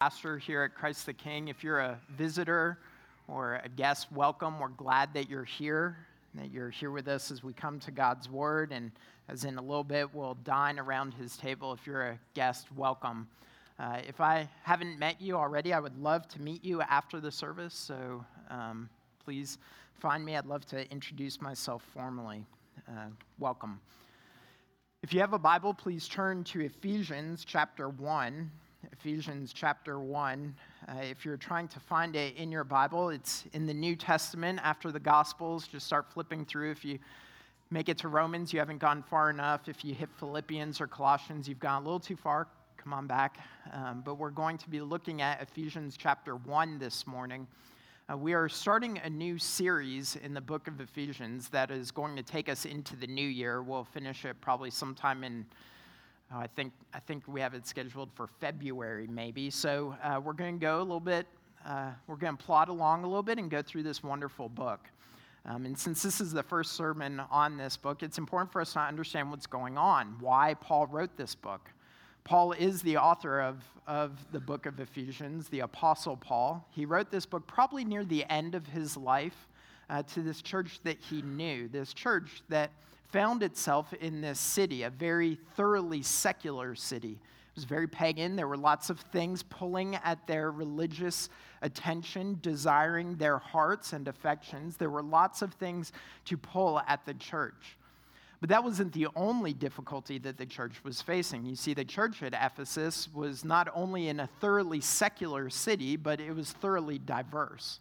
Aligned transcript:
pastor 0.00 0.38
here 0.38 0.62
at 0.62 0.74
Christ 0.74 1.04
the 1.04 1.12
King. 1.12 1.48
If 1.48 1.62
you're 1.62 1.80
a 1.80 2.00
visitor 2.16 2.78
or 3.28 3.60
a 3.62 3.68
guest, 3.68 4.10
welcome. 4.10 4.58
We're 4.58 4.68
glad 4.68 5.12
that 5.12 5.28
you're 5.28 5.44
here, 5.44 5.94
that 6.36 6.50
you're 6.50 6.70
here 6.70 6.90
with 6.90 7.06
us 7.06 7.30
as 7.30 7.44
we 7.44 7.52
come 7.52 7.78
to 7.80 7.90
God's 7.90 8.26
Word. 8.26 8.72
And 8.72 8.92
as 9.28 9.44
in 9.44 9.58
a 9.58 9.60
little 9.60 9.84
bit, 9.84 10.14
we'll 10.14 10.38
dine 10.42 10.78
around 10.78 11.12
His 11.12 11.36
table. 11.36 11.74
If 11.74 11.86
you're 11.86 12.02
a 12.02 12.18
guest, 12.32 12.68
welcome. 12.74 13.28
Uh, 13.78 13.98
if 14.08 14.22
I 14.22 14.48
haven't 14.62 14.98
met 14.98 15.20
you 15.20 15.36
already, 15.36 15.74
I 15.74 15.80
would 15.80 15.98
love 15.98 16.26
to 16.28 16.40
meet 16.40 16.64
you 16.64 16.80
after 16.80 17.20
the 17.20 17.30
service. 17.30 17.74
So 17.74 18.24
um, 18.48 18.88
please 19.22 19.58
find 19.98 20.24
me. 20.24 20.34
I'd 20.34 20.46
love 20.46 20.64
to 20.68 20.90
introduce 20.90 21.42
myself 21.42 21.82
formally. 21.92 22.46
Uh, 22.88 23.08
welcome. 23.38 23.78
If 25.02 25.12
you 25.12 25.20
have 25.20 25.34
a 25.34 25.38
Bible, 25.38 25.74
please 25.74 26.08
turn 26.08 26.42
to 26.44 26.62
Ephesians 26.62 27.44
chapter 27.44 27.90
1. 27.90 28.50
Ephesians 28.92 29.52
chapter 29.52 29.98
1. 29.98 30.54
Uh, 30.88 30.94
if 31.02 31.24
you're 31.24 31.36
trying 31.36 31.68
to 31.68 31.80
find 31.80 32.16
it 32.16 32.36
in 32.36 32.50
your 32.50 32.64
Bible, 32.64 33.10
it's 33.10 33.44
in 33.52 33.66
the 33.66 33.74
New 33.74 33.94
Testament 33.94 34.60
after 34.62 34.90
the 34.90 35.00
Gospels. 35.00 35.66
Just 35.66 35.86
start 35.86 36.06
flipping 36.12 36.44
through. 36.44 36.70
If 36.70 36.84
you 36.84 36.98
make 37.70 37.88
it 37.88 37.98
to 37.98 38.08
Romans, 38.08 38.52
you 38.52 38.58
haven't 38.58 38.78
gone 38.78 39.02
far 39.02 39.30
enough. 39.30 39.68
If 39.68 39.84
you 39.84 39.94
hit 39.94 40.08
Philippians 40.18 40.80
or 40.80 40.86
Colossians, 40.86 41.48
you've 41.48 41.60
gone 41.60 41.82
a 41.82 41.84
little 41.84 42.00
too 42.00 42.16
far. 42.16 42.48
Come 42.76 42.92
on 42.92 43.06
back. 43.06 43.38
Um, 43.72 44.02
but 44.04 44.14
we're 44.14 44.30
going 44.30 44.56
to 44.58 44.68
be 44.68 44.80
looking 44.80 45.20
at 45.20 45.42
Ephesians 45.42 45.96
chapter 45.98 46.36
1 46.36 46.78
this 46.78 47.06
morning. 47.06 47.46
Uh, 48.10 48.16
we 48.16 48.32
are 48.32 48.48
starting 48.48 48.98
a 49.04 49.10
new 49.10 49.38
series 49.38 50.16
in 50.16 50.34
the 50.34 50.40
book 50.40 50.66
of 50.66 50.80
Ephesians 50.80 51.48
that 51.50 51.70
is 51.70 51.90
going 51.90 52.16
to 52.16 52.22
take 52.22 52.48
us 52.48 52.64
into 52.64 52.96
the 52.96 53.06
new 53.06 53.26
year. 53.28 53.62
We'll 53.62 53.84
finish 53.84 54.24
it 54.24 54.40
probably 54.40 54.70
sometime 54.70 55.22
in 55.22 55.44
uh, 56.32 56.38
I 56.38 56.46
think 56.46 56.72
I 56.94 57.00
think 57.00 57.26
we 57.26 57.40
have 57.40 57.54
it 57.54 57.66
scheduled 57.66 58.10
for 58.14 58.26
February, 58.26 59.06
maybe. 59.06 59.50
So 59.50 59.96
uh, 60.02 60.20
we're 60.22 60.32
going 60.32 60.58
to 60.58 60.60
go 60.60 60.78
a 60.78 60.82
little 60.82 61.00
bit. 61.00 61.26
Uh, 61.66 61.90
we're 62.06 62.16
going 62.16 62.36
to 62.36 62.42
plot 62.42 62.68
along 62.68 63.04
a 63.04 63.06
little 63.06 63.22
bit 63.22 63.38
and 63.38 63.50
go 63.50 63.62
through 63.62 63.82
this 63.82 64.02
wonderful 64.02 64.48
book. 64.48 64.80
Um, 65.46 65.64
and 65.66 65.78
since 65.78 66.02
this 66.02 66.20
is 66.20 66.32
the 66.32 66.42
first 66.42 66.72
sermon 66.72 67.20
on 67.30 67.56
this 67.56 67.76
book, 67.76 68.02
it's 68.02 68.18
important 68.18 68.52
for 68.52 68.60
us 68.60 68.74
to 68.74 68.80
understand 68.80 69.30
what's 69.30 69.46
going 69.46 69.78
on, 69.78 70.16
why 70.20 70.54
Paul 70.54 70.86
wrote 70.86 71.16
this 71.16 71.34
book. 71.34 71.70
Paul 72.24 72.52
is 72.52 72.82
the 72.82 72.98
author 72.98 73.40
of, 73.40 73.62
of 73.86 74.12
the 74.32 74.40
book 74.40 74.66
of 74.66 74.78
Ephesians, 74.78 75.48
the 75.48 75.60
Apostle 75.60 76.16
Paul. 76.16 76.66
He 76.70 76.84
wrote 76.84 77.10
this 77.10 77.24
book 77.26 77.46
probably 77.46 77.84
near 77.84 78.04
the 78.04 78.24
end 78.30 78.54
of 78.54 78.66
his 78.66 78.96
life 78.96 79.48
uh, 79.88 80.02
to 80.02 80.20
this 80.20 80.42
church 80.42 80.80
that 80.84 80.98
he 80.98 81.22
knew, 81.22 81.68
this 81.68 81.94
church 81.94 82.42
that 82.50 82.70
found 83.12 83.42
itself 83.42 83.92
in 83.94 84.20
this 84.20 84.38
city, 84.38 84.82
a 84.82 84.90
very 84.90 85.38
thoroughly 85.56 86.02
secular 86.02 86.74
city. 86.74 87.12
It 87.12 87.56
was 87.56 87.64
very 87.64 87.88
pagan. 87.88 88.36
There 88.36 88.48
were 88.48 88.56
lots 88.56 88.90
of 88.90 89.00
things 89.00 89.42
pulling 89.42 89.96
at 89.96 90.26
their 90.26 90.50
religious 90.50 91.28
attention, 91.62 92.38
desiring 92.42 93.16
their 93.16 93.38
hearts 93.38 93.92
and 93.92 94.06
affections. 94.08 94.76
There 94.76 94.90
were 94.90 95.02
lots 95.02 95.42
of 95.42 95.52
things 95.54 95.92
to 96.26 96.36
pull 96.36 96.80
at 96.86 97.04
the 97.04 97.14
church. 97.14 97.76
But 98.40 98.48
that 98.48 98.64
wasn't 98.64 98.94
the 98.94 99.08
only 99.16 99.52
difficulty 99.52 100.18
that 100.18 100.38
the 100.38 100.46
church 100.46 100.82
was 100.82 101.02
facing. 101.02 101.44
You 101.44 101.56
see, 101.56 101.74
the 101.74 101.84
church 101.84 102.22
at 102.22 102.32
Ephesus 102.32 103.08
was 103.12 103.44
not 103.44 103.68
only 103.74 104.08
in 104.08 104.20
a 104.20 104.28
thoroughly 104.40 104.80
secular 104.80 105.50
city, 105.50 105.96
but 105.96 106.20
it 106.20 106.32
was 106.32 106.52
thoroughly 106.52 106.98
diverse. 106.98 107.80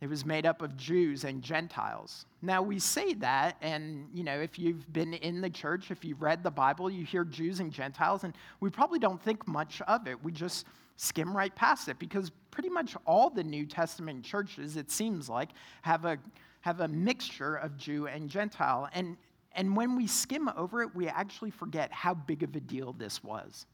It 0.00 0.08
was 0.08 0.26
made 0.26 0.44
up 0.44 0.60
of 0.60 0.76
Jews 0.76 1.24
and 1.24 1.42
Gentiles. 1.42 2.26
Now, 2.42 2.60
we 2.60 2.78
say 2.78 3.14
that, 3.14 3.56
and 3.62 4.08
you 4.12 4.24
know, 4.24 4.38
if 4.38 4.58
you've 4.58 4.92
been 4.92 5.14
in 5.14 5.40
the 5.40 5.48
church, 5.48 5.90
if 5.90 6.04
you've 6.04 6.20
read 6.20 6.42
the 6.42 6.50
Bible, 6.50 6.90
you 6.90 7.04
hear 7.04 7.24
Jews 7.24 7.60
and 7.60 7.72
Gentiles, 7.72 8.22
and 8.24 8.34
we 8.60 8.68
probably 8.68 8.98
don't 8.98 9.22
think 9.22 9.48
much 9.48 9.80
of 9.82 10.06
it. 10.06 10.22
We 10.22 10.32
just 10.32 10.66
skim 10.96 11.34
right 11.34 11.54
past 11.54 11.88
it 11.88 11.98
because 11.98 12.30
pretty 12.50 12.68
much 12.68 12.94
all 13.06 13.30
the 13.30 13.44
New 13.44 13.64
Testament 13.64 14.22
churches, 14.22 14.76
it 14.76 14.90
seems 14.90 15.30
like, 15.30 15.50
have 15.82 16.04
a, 16.04 16.18
have 16.60 16.80
a 16.80 16.88
mixture 16.88 17.56
of 17.56 17.76
Jew 17.78 18.06
and 18.06 18.28
Gentile. 18.28 18.88
And, 18.92 19.16
and 19.52 19.74
when 19.74 19.96
we 19.96 20.06
skim 20.06 20.50
over 20.56 20.82
it, 20.82 20.94
we 20.94 21.08
actually 21.08 21.50
forget 21.50 21.90
how 21.90 22.14
big 22.14 22.42
of 22.42 22.54
a 22.54 22.60
deal 22.60 22.92
this 22.92 23.24
was. 23.24 23.66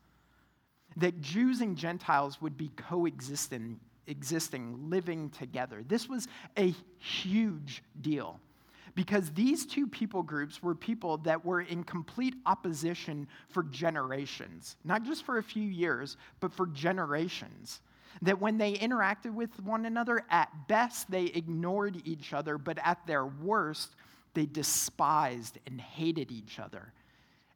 That 0.97 1.21
Jews 1.21 1.63
and 1.63 1.77
Gentiles 1.77 2.41
would 2.41 2.57
be 2.57 2.71
coexisting 2.77 3.81
existing, 4.07 4.91
living 4.91 5.31
together. 5.31 5.83
This 5.87 6.09
was 6.09 6.29
a 6.57 6.75
huge 6.99 7.83
deal 8.01 8.41
because 8.95 9.31
these 9.31 9.65
two 9.65 9.87
people 9.87 10.23
groups 10.23 10.63
were 10.63 10.75
people 10.75 11.19
that 11.19 11.45
were 11.45 11.63
in 11.63 11.83
complete 11.85 12.35
opposition 12.47 13.27
for 13.49 13.63
generations, 13.65 14.77
not 14.85 15.03
just 15.03 15.25
for 15.25 15.39
a 15.39 15.43
few 15.43 15.63
years, 15.63 16.17
but 16.41 16.53
for 16.53 16.67
generations. 16.67 17.81
That 18.21 18.41
when 18.41 18.59
they 18.59 18.75
interacted 18.75 19.33
with 19.33 19.59
one 19.63 19.87
another, 19.87 20.23
at 20.29 20.51
best 20.69 21.11
they 21.11 21.25
ignored 21.25 22.03
each 22.05 22.35
other, 22.35 22.59
but 22.59 22.79
at 22.85 23.07
their 23.07 23.25
worst, 23.25 23.97
they 24.35 24.45
despised 24.45 25.59
and 25.67 25.81
hated 25.81 26.31
each 26.31 26.59
other. 26.59 26.93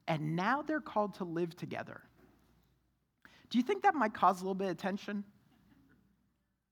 And 0.09 0.35
now 0.35 0.63
they're 0.63 0.81
called 0.81 1.15
to 1.15 1.25
live 1.25 1.55
together. 1.57 2.01
Do 3.51 3.59
you 3.59 3.65
think 3.65 3.83
that 3.83 3.95
might 3.95 4.15
cause 4.15 4.41
a 4.41 4.45
little 4.45 4.55
bit 4.55 4.71
of 4.71 4.79
tension? 4.79 5.25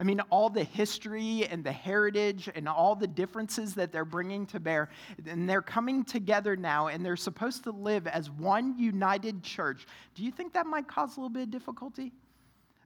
I 0.01 0.05
mean, 0.05 0.21
all 0.31 0.51
the 0.51 0.65
history 0.65 1.47
and 1.47 1.63
the 1.63 1.73
heritage 1.73 2.51
and 2.55 2.69
all 2.69 2.97
the 2.97 3.07
differences 3.07 3.75
that 3.75 3.93
they're 3.93 4.05
bringing 4.05 4.45
to 4.47 4.59
bear. 4.59 4.91
And 5.27 5.49
they're 5.49 5.63
coming 5.63 6.05
together 6.05 6.57
now 6.57 6.89
and 6.89 7.05
they're 7.05 7.17
supposed 7.17 7.63
to 7.65 7.71
live 7.71 8.09
as 8.09 8.29
one 8.29 8.77
united 8.77 9.43
church. 9.45 9.87
Do 10.15 10.25
you 10.25 10.33
think 10.33 10.53
that 10.55 10.67
might 10.67 10.89
cause 10.89 11.17
a 11.17 11.21
little 11.21 11.31
bit 11.31 11.45
of 11.45 11.51
difficulty? 11.51 12.13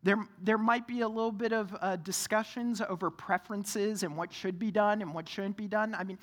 There, 0.03 0.29
there 0.43 0.59
might 0.59 0.87
be 0.87 1.01
a 1.01 1.09
little 1.09 1.33
bit 1.33 1.53
of 1.53 1.75
uh, 1.81 1.97
discussions 1.97 2.83
over 2.87 3.11
preferences 3.11 4.03
and 4.03 4.17
what 4.17 4.33
should 4.33 4.59
be 4.59 4.71
done 4.71 5.01
and 5.01 5.15
what 5.15 5.29
shouldn't 5.29 5.57
be 5.57 5.67
done. 5.67 5.95
I 5.95 6.05
mean, 6.05 6.19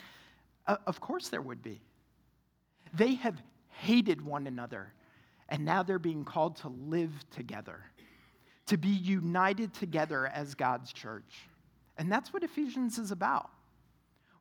uh, 0.68 0.78
of 0.86 1.02
course 1.02 1.30
there 1.30 1.42
would 1.42 1.64
be. 1.64 1.82
They 2.94 3.16
have 3.16 3.42
hated 3.70 4.24
one 4.24 4.48
another, 4.48 4.94
and 5.50 5.66
now 5.66 5.84
they're 5.84 6.00
being 6.00 6.24
called 6.24 6.56
to 6.58 6.70
live 6.70 7.12
together 7.32 7.84
to 8.68 8.78
be 8.78 8.90
united 8.90 9.74
together 9.74 10.28
as 10.28 10.56
God's 10.56 10.92
church. 10.92 11.48
And 11.98 12.12
that's 12.12 12.34
what 12.34 12.44
Ephesians 12.44 12.98
is 12.98 13.12
about. 13.12 13.50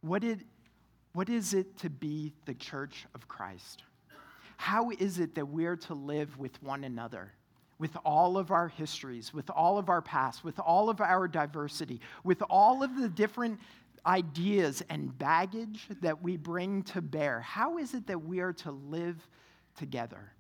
What, 0.01 0.25
it, 0.25 0.41
what 1.13 1.29
is 1.29 1.55
it 1.55 1.79
to 1.79 1.91
be 1.91 2.33
the 2.47 2.55
church 2.55 3.07
of 3.15 3.29
Christ? 3.29 3.83
How 4.57 4.91
is 4.91 5.19
it 5.19 5.35
that 5.35 5.47
we're 5.47 5.77
to 5.77 5.95
live 5.95 6.39
with 6.39 6.63
one 6.63 6.85
another? 6.85 7.33
With 7.79 7.97
all 8.05 8.39
of 8.39 8.51
our 8.51 8.69
histories, 8.69 9.35
with 9.35 9.51
all 9.51 9.79
of 9.79 9.89
our 9.89 10.01
past, 10.01 10.45
with 10.45 10.59
all 10.61 10.89
of 10.89 11.01
our 11.01 11.27
diversity, 11.27 12.01
with 12.23 12.43
all 12.49 12.83
of 12.83 12.97
the 12.97 13.09
different 13.09 13.59
ideas 14.07 14.83
and 14.91 15.17
baggage 15.19 15.89
that 16.01 16.23
we 16.23 16.37
bring 16.37 16.83
to 16.83 17.03
bear. 17.03 17.41
How 17.41 17.79
is 17.79 17.95
it 17.95 18.07
that 18.07 18.23
we 18.23 18.41
are 18.41 18.53
to 18.53 18.71
live 18.71 19.17
together? 19.77 20.34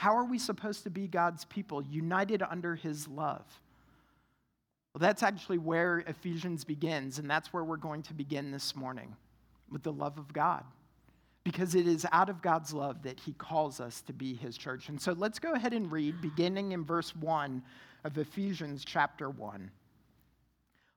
How 0.00 0.16
are 0.16 0.24
we 0.24 0.38
supposed 0.38 0.84
to 0.84 0.90
be 0.90 1.06
God's 1.06 1.44
people, 1.44 1.82
united 1.82 2.42
under 2.42 2.74
his 2.74 3.06
love? 3.06 3.44
Well, 4.94 4.98
that's 5.00 5.22
actually 5.22 5.58
where 5.58 5.98
Ephesians 6.06 6.64
begins, 6.64 7.18
and 7.18 7.28
that's 7.28 7.52
where 7.52 7.64
we're 7.64 7.76
going 7.76 8.02
to 8.04 8.14
begin 8.14 8.50
this 8.50 8.74
morning 8.74 9.14
with 9.70 9.82
the 9.82 9.92
love 9.92 10.16
of 10.16 10.32
God. 10.32 10.64
Because 11.44 11.74
it 11.74 11.86
is 11.86 12.06
out 12.12 12.30
of 12.30 12.40
God's 12.40 12.72
love 12.72 13.02
that 13.02 13.20
he 13.20 13.34
calls 13.34 13.78
us 13.78 14.00
to 14.06 14.14
be 14.14 14.32
his 14.32 14.56
church. 14.56 14.88
And 14.88 14.98
so 14.98 15.12
let's 15.12 15.38
go 15.38 15.52
ahead 15.52 15.74
and 15.74 15.92
read, 15.92 16.22
beginning 16.22 16.72
in 16.72 16.82
verse 16.82 17.14
1 17.14 17.62
of 18.04 18.16
Ephesians 18.16 18.86
chapter 18.86 19.28
1. 19.28 19.70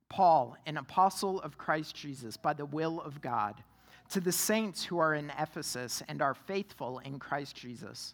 Paul, 0.07 0.55
an 0.65 0.77
apostle 0.77 1.41
of 1.41 1.57
Christ 1.57 1.93
Jesus, 1.93 2.37
by 2.37 2.53
the 2.53 2.67
will 2.67 3.01
of 3.01 3.19
God, 3.19 3.55
to 4.11 4.21
the 4.21 4.31
saints 4.31 4.85
who 4.85 4.97
are 4.97 5.13
in 5.13 5.29
Ephesus 5.37 6.01
and 6.07 6.21
are 6.21 6.35
faithful 6.35 6.99
in 6.99 7.19
Christ 7.19 7.57
Jesus 7.57 8.13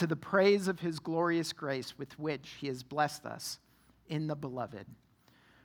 to 0.00 0.06
the 0.06 0.16
praise 0.16 0.66
of 0.66 0.80
his 0.80 0.98
glorious 0.98 1.52
grace 1.52 1.98
with 1.98 2.18
which 2.18 2.56
he 2.58 2.68
has 2.68 2.82
blessed 2.82 3.26
us 3.26 3.58
in 4.08 4.28
the 4.28 4.34
beloved. 4.34 4.86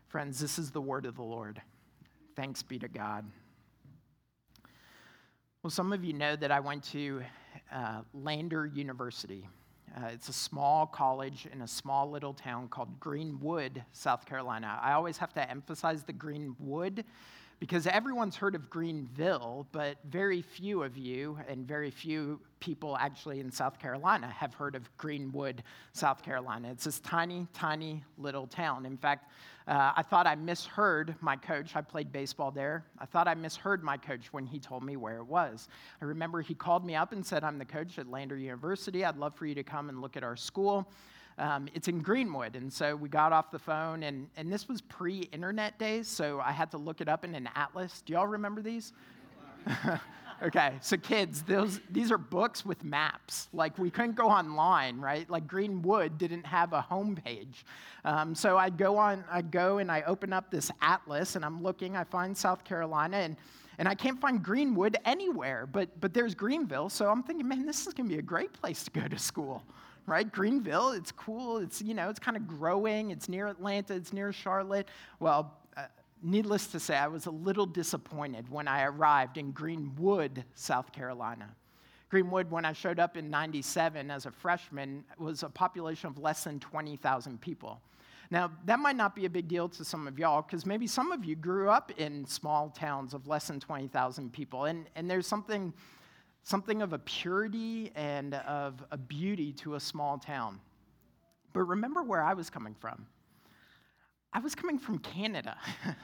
Friends, 0.10 0.40
this 0.40 0.60
is 0.60 0.72
the 0.72 0.82
word 0.82 1.06
of 1.06 1.16
the 1.16 1.24
Lord. 1.24 1.62
Thanks 2.36 2.62
be 2.62 2.78
to 2.80 2.90
God. 2.90 3.24
Well, 5.64 5.72
some 5.72 5.94
of 5.94 6.04
you 6.04 6.12
know 6.12 6.36
that 6.36 6.52
I 6.52 6.60
went 6.60 6.84
to 6.92 7.24
uh, 7.72 8.02
Lander 8.14 8.66
University. 8.66 9.48
Uh, 9.96 10.08
it's 10.08 10.28
a 10.28 10.34
small 10.34 10.86
college 10.86 11.48
in 11.54 11.62
a 11.62 11.68
small 11.68 12.12
little 12.12 12.34
town 12.34 12.68
called 12.68 13.00
Greenwood, 13.00 13.86
South 13.94 14.26
Carolina. 14.26 14.78
I 14.84 14.92
always 14.92 15.16
have 15.16 15.34
to 15.36 15.50
emphasize 15.50 16.04
the 16.04 16.12
Greenwood 16.12 17.06
because 17.60 17.88
everyone's 17.88 18.36
heard 18.36 18.56
of 18.56 18.70
Greenville, 18.70 19.68
but 19.72 19.98
very 20.10 20.42
few 20.42 20.84
of 20.84 20.98
you 20.98 21.38
and 21.48 21.66
very 21.66 21.90
few 21.90 22.40
people 22.60 22.98
actually 23.00 23.40
in 23.40 23.52
South 23.52 23.80
Carolina 23.80 24.28
have 24.28 24.54
heard 24.54 24.76
of 24.76 24.90
Greenwood, 24.98 25.64
South 25.94 26.22
Carolina. 26.22 26.70
It's 26.72 26.84
this 26.84 27.00
tiny, 27.00 27.48
tiny 27.54 28.04
little 28.18 28.48
town. 28.48 28.86
In 28.86 28.98
fact, 28.98 29.32
uh, 29.68 29.94
I 29.96 30.04
thought 30.04 30.28
I 30.28 30.36
misheard 30.36 31.16
my 31.22 31.36
coach. 31.36 31.76
I 31.76 31.82
played 31.82 32.12
baseball 32.12 32.52
there. 32.52 32.86
I 33.00 33.06
thought 33.06 33.28
I 33.28 33.34
misheard 33.34 33.84
my 33.84 33.98
coach 33.98 34.32
when 34.32 34.46
he 34.46 34.60
told 34.60 34.84
me 34.84 34.96
where 34.98 35.18
it 35.18 35.26
was. 35.26 35.70
I 36.02 36.06
remember 36.06 36.42
he 36.42 36.54
called 36.54 36.86
me 36.86 36.96
up 36.96 37.14
and 37.14 37.26
said, 37.26 37.44
I'm 37.44 37.58
the 37.58 37.66
coach 37.66 37.98
at 37.98 38.08
Lander 38.08 38.38
University. 38.38 39.06
I'd 39.06 39.18
love 39.18 39.36
for 39.36 39.46
you 39.46 39.56
to 39.56 39.64
come 39.64 39.90
and 39.90 40.02
look 40.02 40.18
at 40.18 40.24
our 40.24 40.36
school. 40.36 40.88
Um, 41.38 41.68
it's 41.74 41.88
in 41.88 42.00
Greenwood. 42.00 42.56
And 42.56 42.72
so 42.72 42.96
we 42.96 43.10
got 43.10 43.34
off 43.34 43.52
the 43.52 43.60
phone, 43.60 44.04
and, 44.04 44.28
and 44.38 44.52
this 44.52 44.68
was 44.68 44.82
pre 44.82 45.20
internet 45.34 45.78
days, 45.78 46.08
so 46.08 46.40
I 46.40 46.52
had 46.52 46.72
to 46.72 46.78
look 46.78 47.02
it 47.02 47.10
up 47.10 47.26
in 47.26 47.36
an 47.36 47.50
atlas. 47.56 48.02
Do 48.06 48.14
y'all 48.14 48.28
remember 48.28 48.62
these? 48.62 48.94
okay, 50.44 50.74
so 50.80 50.96
kids, 50.96 51.42
those, 51.44 51.82
these 51.90 52.12
are 52.12 52.18
books 52.18 52.66
with 52.66 52.84
maps. 52.84 53.50
Like 53.52 53.78
we 53.78 53.90
couldn't 53.90 54.16
go 54.16 54.28
online, 54.28 55.00
right? 55.00 55.30
Like 55.30 55.46
Greenwood 55.48 56.18
didn't 56.18 56.46
have 56.46 56.72
a 56.72 56.86
homepage. 56.90 57.64
Um, 58.06 58.34
so 58.34 58.58
I 58.58 58.70
go 58.70 58.98
on, 58.98 59.26
I 59.30 59.42
go 59.42 59.80
and 59.80 59.92
I 59.92 60.04
open 60.04 60.32
up 60.32 60.52
this 60.52 60.72
atlas, 60.82 61.36
and 61.36 61.44
I'm 61.44 61.62
looking. 61.62 61.98
I 61.98 62.06
find 62.06 62.38
South 62.38 62.64
Carolina, 62.64 63.18
and 63.18 63.36
and 63.78 63.90
I 63.90 63.94
can't 63.96 64.22
find 64.22 64.42
Greenwood 64.42 64.96
anywhere, 65.04 65.68
but, 65.70 66.00
but 66.00 66.14
there's 66.14 66.34
Greenville. 66.34 66.88
So 66.88 67.10
I'm 67.10 67.24
thinking, 67.24 67.46
man, 67.46 67.66
this 67.66 67.86
is 67.86 67.94
to 67.94 68.04
be 68.04 68.20
a 68.20 68.22
great 68.22 68.54
place 68.54 68.86
to 68.86 68.92
go 68.92 69.06
to 69.06 69.20
school 69.20 69.64
right? 70.06 70.32
Greenville, 70.32 70.92
it's 70.92 71.12
cool. 71.12 71.58
It's, 71.58 71.82
you 71.82 71.94
know, 71.94 72.10
it's 72.10 72.20
kind 72.20 72.38
of 72.38 72.48
growing. 72.48 73.12
It's 73.12 73.28
near 73.28 73.48
Atlanta, 73.48 73.96
it's 73.96 74.14
near 74.14 74.32
Charlotte. 74.32 74.88
Well, 75.20 75.54
uh, 75.76 75.86
needless 76.22 76.68
to 76.68 76.80
say, 76.80 76.96
I 76.96 77.08
was 77.08 77.26
a 77.26 77.32
little 77.32 77.66
disappointed 77.66 78.50
when 78.50 78.68
I 78.68 78.84
arrived 78.84 79.38
in 79.38 79.52
Greenwood, 79.52 80.44
South 80.54 80.92
Carolina. 80.92 81.50
Greenwood, 82.10 82.52
when 82.52 82.66
I 82.66 82.74
showed 82.74 83.00
up 83.00 83.18
in 83.18 83.30
97 83.30 84.12
as 84.12 84.26
a 84.26 84.32
freshman, 84.32 85.04
was 85.18 85.44
a 85.44 85.50
population 85.50 86.08
of 86.08 86.20
less 86.20 86.44
than 86.44 86.60
20,000 86.60 87.42
people. 87.42 87.82
Now, 88.32 88.52
that 88.66 88.80
might 88.80 88.96
not 88.96 89.16
be 89.16 89.26
a 89.26 89.30
big 89.30 89.48
deal 89.48 89.70
to 89.70 89.84
some 89.84 90.08
of 90.08 90.18
y'all, 90.18 90.42
because 90.42 90.66
maybe 90.66 90.88
some 90.88 91.12
of 91.12 91.26
you 91.26 91.36
grew 91.36 91.70
up 91.70 91.92
in 91.98 92.26
small 92.26 92.70
towns 92.70 93.14
of 93.14 93.28
less 93.28 93.48
than 93.48 93.60
20,000 93.60 94.32
people. 94.34 94.66
And, 94.66 94.88
and 94.96 95.10
there's 95.10 95.28
something 95.28 95.74
something 96.46 96.84
of 96.84 96.94
a 96.94 97.00
purity 97.00 97.92
and 97.96 98.36
of 98.36 98.84
a 98.92 98.98
beauty 98.98 99.52
to 99.52 99.74
a 99.76 99.80
small 99.80 100.20
town. 100.20 100.60
But 101.54 101.64
remember 101.64 102.04
where 102.04 102.22
I 102.22 102.36
was 102.36 102.52
coming 102.52 102.76
from. 102.76 103.08
I 104.32 104.40
was 104.40 104.54
coming 104.54 104.78
from 104.78 105.00
Canada. 105.00 105.58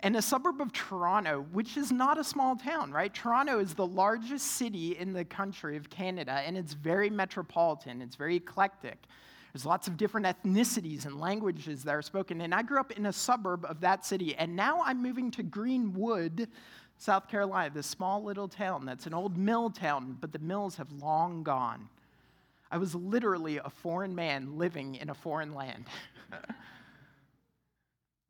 and 0.00 0.16
a 0.16 0.22
suburb 0.22 0.62
of 0.62 0.72
Toronto, 0.72 1.44
which 1.52 1.76
is 1.76 1.92
not 1.92 2.18
a 2.18 2.24
small 2.24 2.56
town, 2.56 2.92
right? 2.92 3.12
Toronto 3.12 3.60
is 3.60 3.74
the 3.74 3.86
largest 3.86 4.52
city 4.52 4.96
in 4.96 5.12
the 5.12 5.24
country 5.24 5.76
of 5.76 5.90
Canada, 5.90 6.32
and 6.32 6.56
it's 6.56 6.72
very 6.72 7.10
metropolitan, 7.10 8.00
it's 8.00 8.16
very 8.16 8.36
eclectic. 8.36 9.04
There's 9.52 9.66
lots 9.66 9.86
of 9.86 9.96
different 9.96 10.26
ethnicities 10.26 11.04
and 11.06 11.20
languages 11.20 11.84
that 11.84 11.94
are 11.94 12.02
spoken. 12.02 12.40
And 12.40 12.52
I 12.52 12.62
grew 12.62 12.80
up 12.80 12.90
in 12.90 13.06
a 13.06 13.12
suburb 13.12 13.64
of 13.66 13.80
that 13.82 14.04
city, 14.04 14.34
and 14.34 14.56
now 14.56 14.82
I'm 14.84 15.00
moving 15.00 15.30
to 15.32 15.44
Greenwood, 15.44 16.48
South 16.98 17.28
Carolina, 17.28 17.72
this 17.74 17.86
small 17.86 18.22
little 18.22 18.48
town 18.48 18.86
that's 18.86 19.06
an 19.06 19.14
old 19.14 19.36
mill 19.36 19.70
town, 19.70 20.16
but 20.20 20.32
the 20.32 20.38
mills 20.38 20.76
have 20.76 20.90
long 20.92 21.42
gone. 21.42 21.88
I 22.70 22.78
was 22.78 22.94
literally 22.94 23.58
a 23.58 23.70
foreign 23.70 24.14
man 24.14 24.58
living 24.58 24.96
in 24.96 25.10
a 25.10 25.14
foreign 25.14 25.54
land. 25.54 25.84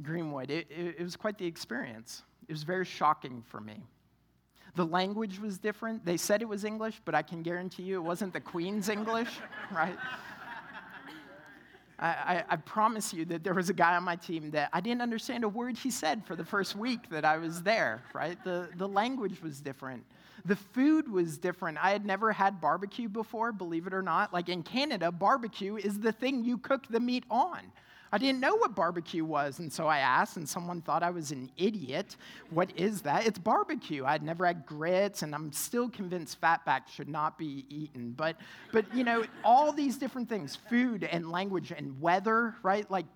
Greenwood, 0.03 0.51
it, 0.51 0.67
it, 0.71 0.97
it 0.99 1.03
was 1.03 1.17
quite 1.17 1.39
the 1.39 1.47
experience. 1.47 2.23
It 2.49 2.53
was 2.53 2.63
very 2.63 2.85
shocking 2.85 3.43
for 3.47 3.61
me. 3.61 3.83
The 4.77 4.85
language 4.85 5.39
was 5.39 5.59
different. 5.59 6.05
They 6.05 6.17
said 6.17 6.43
it 6.43 6.49
was 6.49 6.65
English, 6.65 7.01
but 7.05 7.15
I 7.15 7.23
can 7.23 7.43
guarantee 7.43 7.85
you 7.85 7.97
it 7.97 8.03
wasn't 8.03 8.33
the 8.33 8.41
Queen's 8.41 8.89
English, 8.89 9.31
right? 9.73 9.97
I, 11.99 12.07
I, 12.09 12.45
I, 12.51 12.57
promise 12.57 13.15
you 13.15 13.25
that 13.27 13.45
there 13.45 13.55
was 13.55 13.71
a 13.71 13.73
guy 13.73 13.95
on 13.97 14.03
my 14.03 14.17
team 14.17 14.51
that 14.51 14.69
I 14.73 14.81
didn't 14.81 15.03
understand 15.03 15.45
a 15.45 15.49
word 15.49 15.79
he 15.79 15.91
said 15.91 16.27
for 16.27 16.35
the 16.35 16.45
first 16.45 16.75
week 16.75 17.09
that 17.11 17.25
I 17.25 17.37
was 17.37 17.63
there, 17.63 18.03
right? 18.13 18.43
The, 18.43 18.69
the 18.77 18.89
language 18.89 19.41
was 19.43 19.61
different. 19.61 20.05
The 20.45 20.57
food 20.57 21.09
was 21.09 21.39
different. 21.39 21.79
I 21.81 21.91
had 21.91 22.05
never 22.05 22.33
had 22.33 22.61
barbecue 22.61 23.09
before, 23.09 23.53
believe 23.53 23.87
it 23.87 23.95
or 23.95 24.03
not. 24.03 24.33
Like 24.33 24.49
in 24.49 24.63
Canada, 24.63 25.13
barbecue 25.13 25.77
is 25.77 26.01
the 26.01 26.13
thing 26.13 26.45
you 26.45 26.59
cook 26.59 26.87
the 26.91 27.01
meat 27.01 27.25
on. 27.31 27.61
I 28.15 28.19
didn't 28.19 28.39
know 28.39 28.55
what 28.55 28.77
barbecue 28.77 29.25
was, 29.25 29.59
and 29.59 29.73
so 29.73 29.89
I 29.89 29.99
asked, 29.99 30.37
and 30.37 30.49
someone 30.49 30.81
thought 30.81 31.03
I 31.03 31.11
was 31.11 31.33
an 31.33 31.51
idiot. 31.57 32.15
What 32.51 32.71
is 32.77 33.03
that? 33.03 33.27
It's 33.27 33.41
barbecue. 33.41 34.05
I'd 34.05 34.23
never 34.23 34.47
had 34.47 34.67
grits, 34.67 35.23
and 35.23 35.35
I'm 35.35 35.51
still 35.51 35.89
convinced 35.89 36.41
fatback 36.41 36.87
should 36.87 37.09
not 37.09 37.37
be 37.37 37.67
eaten. 37.69 38.13
But, 38.17 38.37
but 38.71 38.85
you 38.95 39.03
know, 39.03 39.25
all 39.43 39.73
these 39.73 39.97
different 39.97 40.29
things 40.29 40.55
food 40.55 41.03
and 41.03 41.33
language 41.33 41.73
and 41.77 42.01
weather, 42.01 42.55
right? 42.63 42.89
Like 42.89 43.07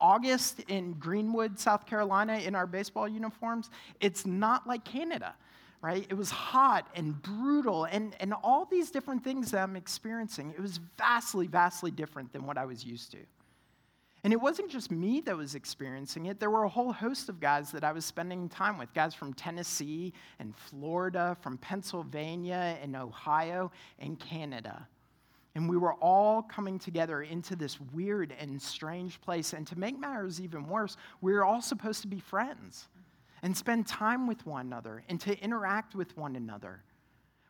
August 0.00 0.60
in 0.68 0.94
Greenwood, 0.94 1.58
South 1.58 1.84
Carolina, 1.84 2.38
in 2.38 2.54
our 2.54 2.66
baseball 2.66 3.06
uniforms, 3.06 3.68
it's 4.00 4.24
not 4.24 4.66
like 4.66 4.86
Canada 4.86 5.34
right? 5.82 6.06
It 6.08 6.14
was 6.14 6.30
hot 6.30 6.88
and 6.96 7.20
brutal 7.22 7.84
and, 7.84 8.16
and 8.18 8.32
all 8.42 8.64
these 8.64 8.90
different 8.90 9.22
things 9.22 9.50
that 9.50 9.62
I'm 9.62 9.76
experiencing. 9.76 10.52
It 10.56 10.60
was 10.60 10.80
vastly, 10.96 11.46
vastly 11.46 11.90
different 11.90 12.32
than 12.32 12.44
what 12.46 12.56
I 12.56 12.64
was 12.64 12.84
used 12.84 13.12
to. 13.12 13.18
And 14.26 14.32
it 14.32 14.40
wasn't 14.40 14.72
just 14.72 14.90
me 14.90 15.20
that 15.20 15.36
was 15.36 15.54
experiencing 15.54 16.26
it. 16.26 16.40
There 16.40 16.50
were 16.50 16.64
a 16.64 16.68
whole 16.68 16.92
host 16.92 17.28
of 17.28 17.38
guys 17.38 17.70
that 17.70 17.84
I 17.84 17.92
was 17.92 18.04
spending 18.04 18.48
time 18.48 18.76
with 18.76 18.92
guys 18.92 19.14
from 19.14 19.32
Tennessee 19.32 20.12
and 20.40 20.52
Florida, 20.52 21.36
from 21.42 21.58
Pennsylvania 21.58 22.76
and 22.82 22.96
Ohio 22.96 23.70
and 24.00 24.18
Canada. 24.18 24.88
And 25.54 25.70
we 25.70 25.76
were 25.76 25.94
all 25.94 26.42
coming 26.42 26.76
together 26.76 27.22
into 27.22 27.54
this 27.54 27.80
weird 27.80 28.34
and 28.36 28.60
strange 28.60 29.20
place. 29.20 29.52
And 29.52 29.64
to 29.68 29.78
make 29.78 29.96
matters 29.96 30.40
even 30.40 30.66
worse, 30.66 30.96
we 31.20 31.32
were 31.32 31.44
all 31.44 31.62
supposed 31.62 32.02
to 32.02 32.08
be 32.08 32.18
friends 32.18 32.88
and 33.42 33.56
spend 33.56 33.86
time 33.86 34.26
with 34.26 34.44
one 34.44 34.66
another 34.66 35.04
and 35.08 35.20
to 35.20 35.38
interact 35.38 35.94
with 35.94 36.16
one 36.16 36.34
another. 36.34 36.82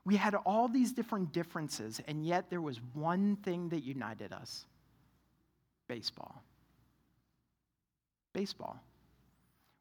We 0.04 0.16
had 0.16 0.34
all 0.44 0.68
these 0.68 0.92
different 0.92 1.32
differences, 1.32 2.02
and 2.06 2.26
yet 2.26 2.50
there 2.50 2.60
was 2.60 2.82
one 2.92 3.36
thing 3.36 3.70
that 3.70 3.82
united 3.82 4.34
us 4.34 4.66
baseball 5.88 6.42
baseball. 8.36 8.78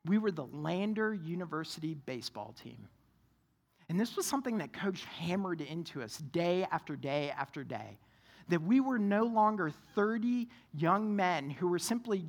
We 0.06 0.18
were 0.18 0.32
the 0.32 0.48
Lander 0.54 1.14
University 1.14 1.94
baseball 1.94 2.56
team. 2.64 2.88
And 3.90 4.00
this 4.00 4.16
was 4.16 4.26
something 4.26 4.58
that 4.60 4.72
coach 4.72 5.04
hammered 5.06 5.62
into 5.62 6.02
us 6.02 6.18
day 6.18 6.66
after 6.72 6.96
day 6.96 7.34
after 7.38 7.64
day 7.64 7.98
that 8.50 8.62
we 8.62 8.80
were 8.80 9.00
no 9.00 9.24
longer 9.24 9.72
30 9.96 10.48
young 10.78 11.16
men 11.16 11.50
who 11.50 11.68
were 11.68 11.80
simply 11.80 12.24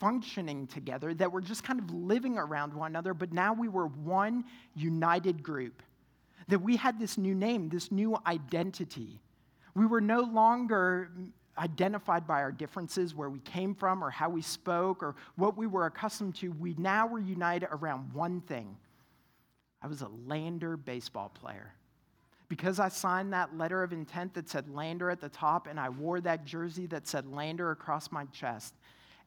functioning 0.00 0.66
together, 0.66 1.14
that 1.14 1.30
were 1.30 1.40
just 1.40 1.62
kind 1.62 1.78
of 1.78 1.90
living 1.94 2.36
around 2.36 2.74
one 2.74 2.90
another, 2.90 3.14
but 3.14 3.32
now 3.32 3.52
we 3.52 3.68
were 3.68 3.86
one 3.86 4.44
united 4.74 5.42
group. 5.42 5.82
That 6.48 6.58
we 6.58 6.76
had 6.76 6.98
this 6.98 7.16
new 7.16 7.34
name, 7.34 7.68
this 7.68 7.90
new 7.90 8.18
identity. 8.26 9.20
We 9.74 9.86
were 9.86 10.00
no 10.00 10.20
longer 10.20 11.10
identified 11.58 12.26
by 12.26 12.40
our 12.40 12.52
differences, 12.52 13.14
where 13.14 13.30
we 13.30 13.40
came 13.40 13.74
from, 13.74 14.02
or 14.02 14.10
how 14.10 14.28
we 14.28 14.42
spoke, 14.42 15.02
or 15.02 15.14
what 15.36 15.56
we 15.56 15.66
were 15.66 15.86
accustomed 15.86 16.34
to, 16.36 16.50
we 16.52 16.74
now 16.78 17.06
were 17.06 17.20
united 17.20 17.68
around 17.70 18.12
one 18.12 18.40
thing. 18.42 18.76
I 19.80 19.86
was 19.86 20.02
a 20.02 20.10
Lander 20.26 20.76
baseball 20.76 21.28
player. 21.28 21.72
Because 22.48 22.78
I 22.78 22.88
signed 22.88 23.32
that 23.32 23.56
letter 23.56 23.82
of 23.82 23.92
intent 23.92 24.34
that 24.34 24.48
said 24.48 24.68
Lander 24.68 25.10
at 25.10 25.20
the 25.20 25.28
top, 25.28 25.66
and 25.66 25.80
I 25.80 25.88
wore 25.88 26.20
that 26.20 26.44
jersey 26.44 26.86
that 26.86 27.06
said 27.06 27.26
Lander 27.26 27.70
across 27.70 28.12
my 28.12 28.24
chest, 28.26 28.74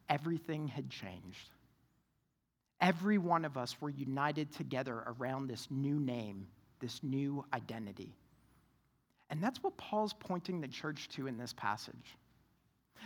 everything 0.08 0.68
had 0.68 0.88
changed. 0.88 1.50
Every 2.80 3.18
one 3.18 3.44
of 3.44 3.56
us 3.56 3.80
were 3.80 3.90
united 3.90 4.52
together 4.52 5.02
around 5.06 5.48
this 5.48 5.66
new 5.70 5.98
name, 5.98 6.46
this 6.80 7.02
new 7.02 7.44
identity. 7.52 8.14
And 9.30 9.42
that's 9.42 9.62
what 9.62 9.76
Paul's 9.76 10.14
pointing 10.14 10.60
the 10.60 10.68
church 10.68 11.08
to 11.10 11.26
in 11.26 11.36
this 11.36 11.52
passage. 11.52 12.16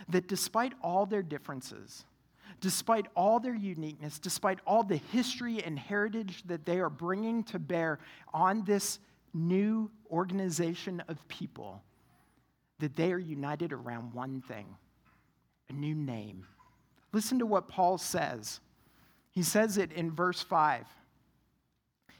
That 0.09 0.27
despite 0.27 0.73
all 0.81 1.05
their 1.05 1.23
differences, 1.23 2.05
despite 2.59 3.07
all 3.15 3.39
their 3.39 3.55
uniqueness, 3.55 4.19
despite 4.19 4.59
all 4.65 4.83
the 4.83 4.97
history 4.97 5.63
and 5.63 5.77
heritage 5.77 6.43
that 6.47 6.65
they 6.65 6.79
are 6.79 6.89
bringing 6.89 7.43
to 7.45 7.59
bear 7.59 7.99
on 8.33 8.63
this 8.63 8.99
new 9.33 9.89
organization 10.11 11.01
of 11.07 11.27
people, 11.27 11.81
that 12.79 12.95
they 12.95 13.11
are 13.11 13.19
united 13.19 13.73
around 13.73 14.13
one 14.13 14.41
thing 14.41 14.65
a 15.69 15.73
new 15.73 15.95
name. 15.95 16.45
Listen 17.13 17.39
to 17.39 17.45
what 17.45 17.67
Paul 17.67 17.97
says. 17.97 18.59
He 19.31 19.43
says 19.43 19.77
it 19.77 19.91
in 19.91 20.11
verse 20.11 20.41
5. 20.41 20.85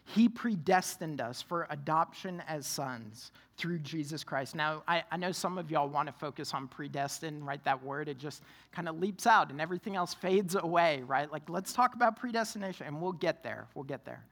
He 0.05 0.27
predestined 0.27 1.21
us 1.21 1.41
for 1.41 1.65
adoption 1.69 2.43
as 2.47 2.67
sons 2.67 3.31
through 3.57 3.79
Jesus 3.79 4.23
Christ. 4.23 4.55
Now, 4.55 4.83
I, 4.87 5.03
I 5.11 5.17
know 5.17 5.31
some 5.31 5.57
of 5.57 5.71
y'all 5.71 5.87
want 5.87 6.07
to 6.07 6.13
focus 6.13 6.53
on 6.53 6.67
predestined, 6.67 7.45
right? 7.45 7.63
That 7.63 7.81
word, 7.83 8.09
it 8.09 8.17
just 8.17 8.41
kind 8.71 8.89
of 8.89 8.99
leaps 8.99 9.25
out 9.27 9.51
and 9.51 9.61
everything 9.61 9.95
else 9.95 10.13
fades 10.13 10.55
away, 10.55 11.03
right? 11.05 11.31
Like, 11.31 11.49
let's 11.49 11.71
talk 11.71 11.95
about 11.95 12.17
predestination 12.17 12.87
and 12.87 13.01
we'll 13.01 13.13
get 13.13 13.43
there. 13.43 13.67
We'll 13.75 13.85
get 13.85 14.05
there. 14.05 14.25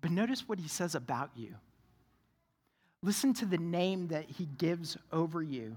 But 0.00 0.10
notice 0.10 0.48
what 0.48 0.58
he 0.58 0.68
says 0.68 0.94
about 0.94 1.30
you. 1.34 1.54
Listen 3.02 3.34
to 3.34 3.46
the 3.46 3.58
name 3.58 4.08
that 4.08 4.26
he 4.28 4.46
gives 4.58 4.96
over 5.12 5.42
you. 5.42 5.76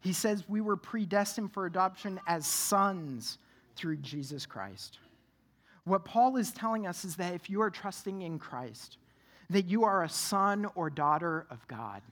He 0.00 0.12
says, 0.12 0.44
We 0.48 0.60
were 0.60 0.76
predestined 0.76 1.52
for 1.52 1.66
adoption 1.66 2.20
as 2.26 2.46
sons 2.46 3.38
through 3.76 3.96
Jesus 3.98 4.46
Christ. 4.46 4.98
What 5.84 6.04
Paul 6.04 6.36
is 6.36 6.52
telling 6.52 6.86
us 6.86 7.04
is 7.04 7.16
that 7.16 7.34
if 7.34 7.50
you 7.50 7.60
are 7.62 7.70
trusting 7.70 8.22
in 8.22 8.38
Christ, 8.38 8.98
that 9.50 9.66
you 9.66 9.84
are 9.84 10.02
a 10.04 10.08
son 10.08 10.66
or 10.74 10.90
daughter 10.90 11.46
of 11.50 11.66
God, 11.68 12.02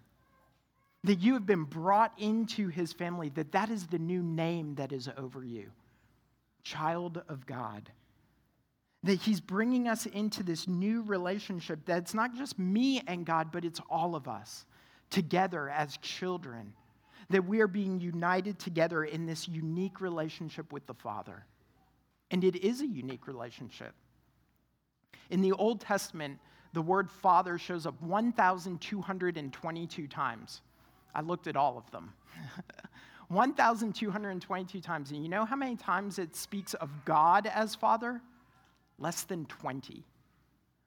that 1.05 1.21
you 1.21 1.35
have 1.35 1.47
been 1.47 1.65
brought 1.65 2.13
into 2.19 2.69
his 2.69 2.93
family, 2.93 3.31
that 3.31 3.53
that 3.53 3.71
is 3.71 3.87
the 3.87 3.99
new 3.99 4.23
name 4.23 4.75
that 4.75 4.93
is 4.93 5.09
over 5.17 5.45
you 5.45 5.71
child 6.63 7.23
of 7.29 7.47
God. 7.47 7.91
That 9.03 9.19
he's 9.19 9.41
bringing 9.41 9.89
us 9.89 10.07
into 10.07 10.43
this 10.43 10.69
new 10.69 11.03
relationship 11.03 11.81
that's 11.87 12.13
not 12.13 12.37
just 12.37 12.59
me 12.59 13.03
and 13.07 13.25
God, 13.25 13.51
but 13.51 13.65
it's 13.65 13.81
all 13.89 14.15
of 14.15 14.29
us 14.29 14.67
together 15.09 15.71
as 15.71 15.97
children. 15.99 16.75
That 17.31 17.47
we 17.47 17.61
are 17.61 17.67
being 17.67 18.01
united 18.01 18.59
together 18.59 19.05
in 19.05 19.25
this 19.25 19.49
unique 19.49 20.01
relationship 20.01 20.73
with 20.73 20.87
the 20.87 20.95
Father. 20.95 21.47
And 22.31 22.45
it 22.45 22.57
is 22.57 22.81
a 22.81 22.87
unique 22.87 23.27
relationship. 23.27 23.93
In 25.31 25.41
the 25.41 25.53
Old 25.53 25.81
Testament, 25.81 26.39
the 26.73 26.83
word 26.83 27.11
father 27.11 27.59
shows 27.59 27.87
up 27.87 28.01
1,222 28.03 30.07
times. 30.07 30.61
I 31.15 31.23
looked 31.23 31.49
at 31.49 31.57
all 31.57 31.77
of 31.77 31.91
them. 31.91 32.13
1,222 33.29 34.81
times. 34.81 35.11
And 35.11 35.23
you 35.23 35.29
know 35.29 35.45
how 35.45 35.57
many 35.57 35.77
times 35.77 36.19
it 36.19 36.35
speaks 36.35 36.75
of 36.75 36.91
God 37.05 37.47
as 37.47 37.75
father? 37.75 38.21
Less 38.99 39.23
than 39.23 39.47
20. 39.47 40.05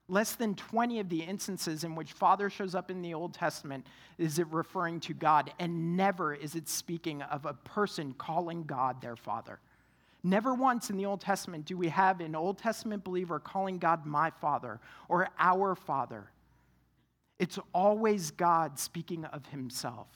Less 0.08 0.34
than 0.34 0.54
20 0.54 1.00
of 1.00 1.08
the 1.08 1.22
instances 1.22 1.84
in 1.84 1.94
which 1.94 2.12
Father 2.12 2.50
shows 2.50 2.74
up 2.74 2.90
in 2.90 3.00
the 3.00 3.14
Old 3.14 3.32
Testament 3.32 3.86
is 4.18 4.38
it 4.38 4.46
referring 4.48 5.00
to 5.00 5.14
God, 5.14 5.50
and 5.58 5.96
never 5.96 6.34
is 6.34 6.54
it 6.54 6.68
speaking 6.68 7.22
of 7.22 7.46
a 7.46 7.54
person 7.54 8.14
calling 8.18 8.64
God 8.64 9.00
their 9.00 9.16
Father. 9.16 9.60
Never 10.26 10.54
once 10.54 10.88
in 10.88 10.96
the 10.96 11.04
Old 11.04 11.20
Testament 11.20 11.66
do 11.66 11.76
we 11.76 11.88
have 11.88 12.20
an 12.20 12.34
Old 12.34 12.56
Testament 12.56 13.04
believer 13.04 13.38
calling 13.38 13.76
God 13.76 14.06
my 14.06 14.30
Father 14.30 14.80
or 15.06 15.28
our 15.38 15.74
Father. 15.74 16.30
It's 17.38 17.58
always 17.74 18.30
God 18.30 18.78
speaking 18.78 19.26
of 19.26 19.44
himself. 19.46 20.08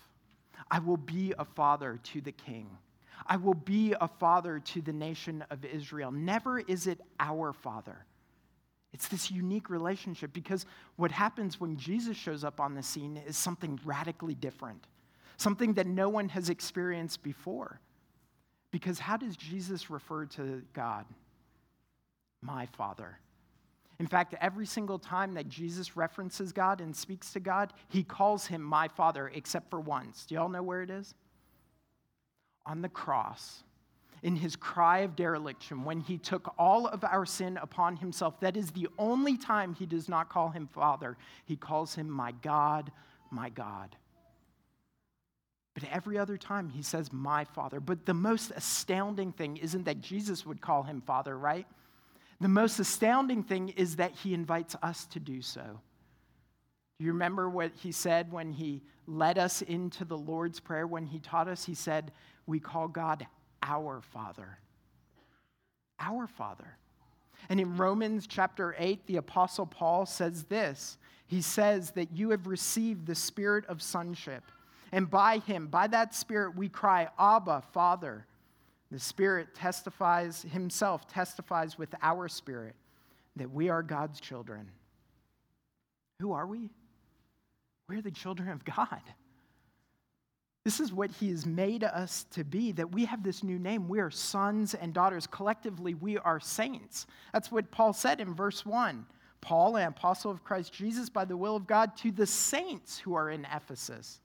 I 0.70 0.78
will 0.78 0.96
be 0.96 1.34
a 1.38 1.44
father 1.44 2.00
to 2.04 2.22
the 2.22 2.32
king. 2.32 2.70
I 3.26 3.36
will 3.36 3.54
be 3.54 3.94
a 4.00 4.08
father 4.08 4.60
to 4.60 4.80
the 4.80 4.94
nation 4.94 5.44
of 5.50 5.62
Israel. 5.64 6.10
Never 6.10 6.58
is 6.58 6.86
it 6.86 7.00
our 7.20 7.52
father. 7.52 8.06
It's 8.94 9.08
this 9.08 9.30
unique 9.30 9.68
relationship 9.68 10.32
because 10.32 10.64
what 10.96 11.12
happens 11.12 11.60
when 11.60 11.76
Jesus 11.76 12.16
shows 12.16 12.44
up 12.44 12.60
on 12.60 12.74
the 12.74 12.82
scene 12.82 13.20
is 13.26 13.36
something 13.36 13.78
radically 13.84 14.34
different, 14.34 14.86
something 15.36 15.74
that 15.74 15.86
no 15.86 16.08
one 16.08 16.30
has 16.30 16.48
experienced 16.48 17.22
before. 17.22 17.80
Because 18.70 18.98
how 18.98 19.16
does 19.16 19.36
Jesus 19.36 19.90
refer 19.90 20.26
to 20.26 20.62
God? 20.74 21.04
My 22.42 22.66
Father. 22.66 23.18
In 23.98 24.06
fact, 24.06 24.34
every 24.40 24.66
single 24.66 24.98
time 24.98 25.34
that 25.34 25.48
Jesus 25.48 25.96
references 25.96 26.52
God 26.52 26.80
and 26.80 26.94
speaks 26.94 27.32
to 27.32 27.40
God, 27.40 27.72
he 27.88 28.04
calls 28.04 28.46
him 28.46 28.62
my 28.62 28.86
Father, 28.86 29.30
except 29.34 29.70
for 29.70 29.80
once. 29.80 30.24
Do 30.26 30.36
y'all 30.36 30.48
know 30.48 30.62
where 30.62 30.82
it 30.82 30.90
is? 30.90 31.14
On 32.64 32.80
the 32.80 32.88
cross. 32.88 33.64
In 34.22 34.36
his 34.36 34.54
cry 34.54 34.98
of 34.98 35.16
dereliction, 35.16 35.84
when 35.84 36.00
he 36.00 36.18
took 36.18 36.54
all 36.58 36.86
of 36.86 37.04
our 37.04 37.24
sin 37.24 37.56
upon 37.56 37.96
himself, 37.96 38.38
that 38.40 38.56
is 38.56 38.70
the 38.70 38.88
only 38.98 39.36
time 39.36 39.74
he 39.74 39.86
does 39.86 40.08
not 40.08 40.28
call 40.28 40.50
him 40.50 40.68
Father. 40.68 41.16
He 41.44 41.56
calls 41.56 41.94
him 41.94 42.08
my 42.08 42.32
God, 42.42 42.92
my 43.30 43.48
God. 43.48 43.96
But 45.78 45.88
every 45.90 46.18
other 46.18 46.36
time 46.36 46.70
he 46.70 46.82
says, 46.82 47.12
My 47.12 47.44
Father. 47.44 47.78
But 47.78 48.04
the 48.04 48.14
most 48.14 48.50
astounding 48.56 49.30
thing 49.30 49.58
isn't 49.58 49.84
that 49.84 50.00
Jesus 50.00 50.44
would 50.44 50.60
call 50.60 50.82
him 50.82 51.00
Father, 51.00 51.38
right? 51.38 51.66
The 52.40 52.48
most 52.48 52.80
astounding 52.80 53.44
thing 53.44 53.68
is 53.70 53.96
that 53.96 54.10
he 54.10 54.34
invites 54.34 54.74
us 54.82 55.06
to 55.06 55.20
do 55.20 55.40
so. 55.40 55.62
Do 56.98 57.04
you 57.04 57.12
remember 57.12 57.48
what 57.48 57.70
he 57.76 57.92
said 57.92 58.32
when 58.32 58.52
he 58.52 58.82
led 59.06 59.38
us 59.38 59.62
into 59.62 60.04
the 60.04 60.18
Lord's 60.18 60.58
Prayer? 60.58 60.84
When 60.84 61.06
he 61.06 61.20
taught 61.20 61.46
us, 61.46 61.64
he 61.64 61.74
said, 61.74 62.10
We 62.46 62.58
call 62.58 62.88
God 62.88 63.24
our 63.62 64.00
Father. 64.00 64.58
Our 66.00 66.26
Father. 66.26 66.76
And 67.48 67.60
in 67.60 67.76
Romans 67.76 68.26
chapter 68.26 68.74
8, 68.80 69.06
the 69.06 69.18
Apostle 69.18 69.66
Paul 69.66 70.06
says 70.06 70.42
this 70.44 70.98
He 71.28 71.40
says 71.40 71.92
that 71.92 72.10
you 72.16 72.30
have 72.30 72.48
received 72.48 73.06
the 73.06 73.14
spirit 73.14 73.64
of 73.66 73.80
sonship 73.80 74.42
and 74.92 75.10
by 75.10 75.38
him, 75.38 75.66
by 75.66 75.86
that 75.88 76.14
Spirit, 76.14 76.56
we 76.56 76.68
cry, 76.68 77.08
Abba, 77.18 77.62
Father. 77.72 78.26
The 78.90 78.98
Spirit 78.98 79.54
testifies, 79.54 80.42
himself 80.42 81.06
testifies 81.06 81.76
with 81.76 81.94
our 82.02 82.28
spirit 82.28 82.74
that 83.36 83.50
we 83.50 83.68
are 83.68 83.82
God's 83.82 84.20
children. 84.20 84.70
Who 86.20 86.32
are 86.32 86.46
we? 86.46 86.70
We're 87.88 88.02
the 88.02 88.10
children 88.10 88.48
of 88.48 88.64
God. 88.64 89.02
This 90.64 90.80
is 90.80 90.92
what 90.92 91.10
he 91.10 91.30
has 91.30 91.46
made 91.46 91.84
us 91.84 92.26
to 92.32 92.44
be, 92.44 92.72
that 92.72 92.92
we 92.92 93.04
have 93.06 93.22
this 93.22 93.42
new 93.42 93.58
name. 93.58 93.88
We 93.88 94.00
are 94.00 94.10
sons 94.10 94.74
and 94.74 94.92
daughters. 94.92 95.26
Collectively, 95.26 95.94
we 95.94 96.18
are 96.18 96.40
saints. 96.40 97.06
That's 97.32 97.50
what 97.50 97.70
Paul 97.70 97.92
said 97.92 98.20
in 98.20 98.34
verse 98.34 98.66
1. 98.66 99.06
Paul, 99.40 99.76
an 99.76 99.88
apostle 99.88 100.30
of 100.30 100.44
Christ 100.44 100.72
Jesus, 100.72 101.08
by 101.08 101.24
the 101.24 101.36
will 101.36 101.56
of 101.56 101.66
God, 101.66 101.96
to 101.98 102.10
the 102.10 102.26
saints 102.26 102.98
who 102.98 103.14
are 103.14 103.30
in 103.30 103.46
Ephesus 103.54 104.20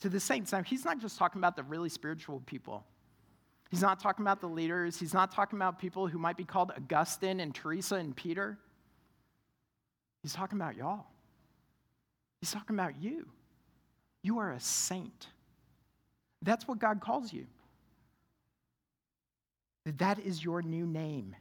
to 0.00 0.08
the 0.08 0.20
saints. 0.20 0.52
Now, 0.52 0.62
he's 0.62 0.84
not 0.84 1.00
just 1.00 1.18
talking 1.18 1.40
about 1.40 1.56
the 1.56 1.62
really 1.62 1.88
spiritual 1.88 2.40
people. 2.46 2.84
He's 3.70 3.82
not 3.82 4.00
talking 4.00 4.24
about 4.24 4.40
the 4.40 4.48
leaders. 4.48 4.98
He's 4.98 5.12
not 5.12 5.30
talking 5.30 5.58
about 5.58 5.78
people 5.78 6.06
who 6.06 6.18
might 6.18 6.36
be 6.36 6.44
called 6.44 6.72
Augustine 6.76 7.40
and 7.40 7.54
Teresa 7.54 7.96
and 7.96 8.16
Peter. 8.16 8.58
He's 10.22 10.32
talking 10.32 10.58
about 10.58 10.76
y'all. 10.76 11.06
He's 12.40 12.50
talking 12.50 12.74
about 12.74 13.00
you. 13.00 13.26
You 14.22 14.38
are 14.38 14.52
a 14.52 14.60
saint. 14.60 15.26
That's 16.42 16.66
what 16.66 16.78
God 16.78 17.00
calls 17.00 17.32
you. 17.32 17.46
That 19.84 20.18
is 20.18 20.42
your 20.42 20.62
new 20.62 20.86
name 20.86 21.34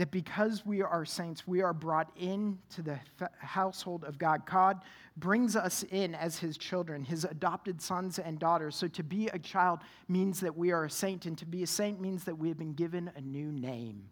that 0.00 0.10
because 0.10 0.64
we 0.64 0.80
are 0.80 1.04
saints, 1.04 1.46
we 1.46 1.60
are 1.60 1.74
brought 1.74 2.10
into 2.16 2.80
the 2.80 2.98
household 3.38 4.02
of 4.04 4.16
God. 4.16 4.46
God 4.46 4.80
brings 5.18 5.56
us 5.56 5.84
in 5.90 6.14
as 6.14 6.38
his 6.38 6.56
children, 6.56 7.04
his 7.04 7.24
adopted 7.24 7.82
sons 7.82 8.18
and 8.18 8.38
daughters. 8.38 8.74
So 8.74 8.88
to 8.88 9.02
be 9.02 9.28
a 9.28 9.38
child 9.38 9.80
means 10.08 10.40
that 10.40 10.56
we 10.56 10.72
are 10.72 10.86
a 10.86 10.90
saint, 10.90 11.26
and 11.26 11.36
to 11.36 11.44
be 11.44 11.62
a 11.64 11.66
saint 11.66 12.00
means 12.00 12.24
that 12.24 12.38
we 12.38 12.48
have 12.48 12.56
been 12.56 12.72
given 12.72 13.10
a 13.14 13.20
new 13.20 13.52
name 13.52 14.08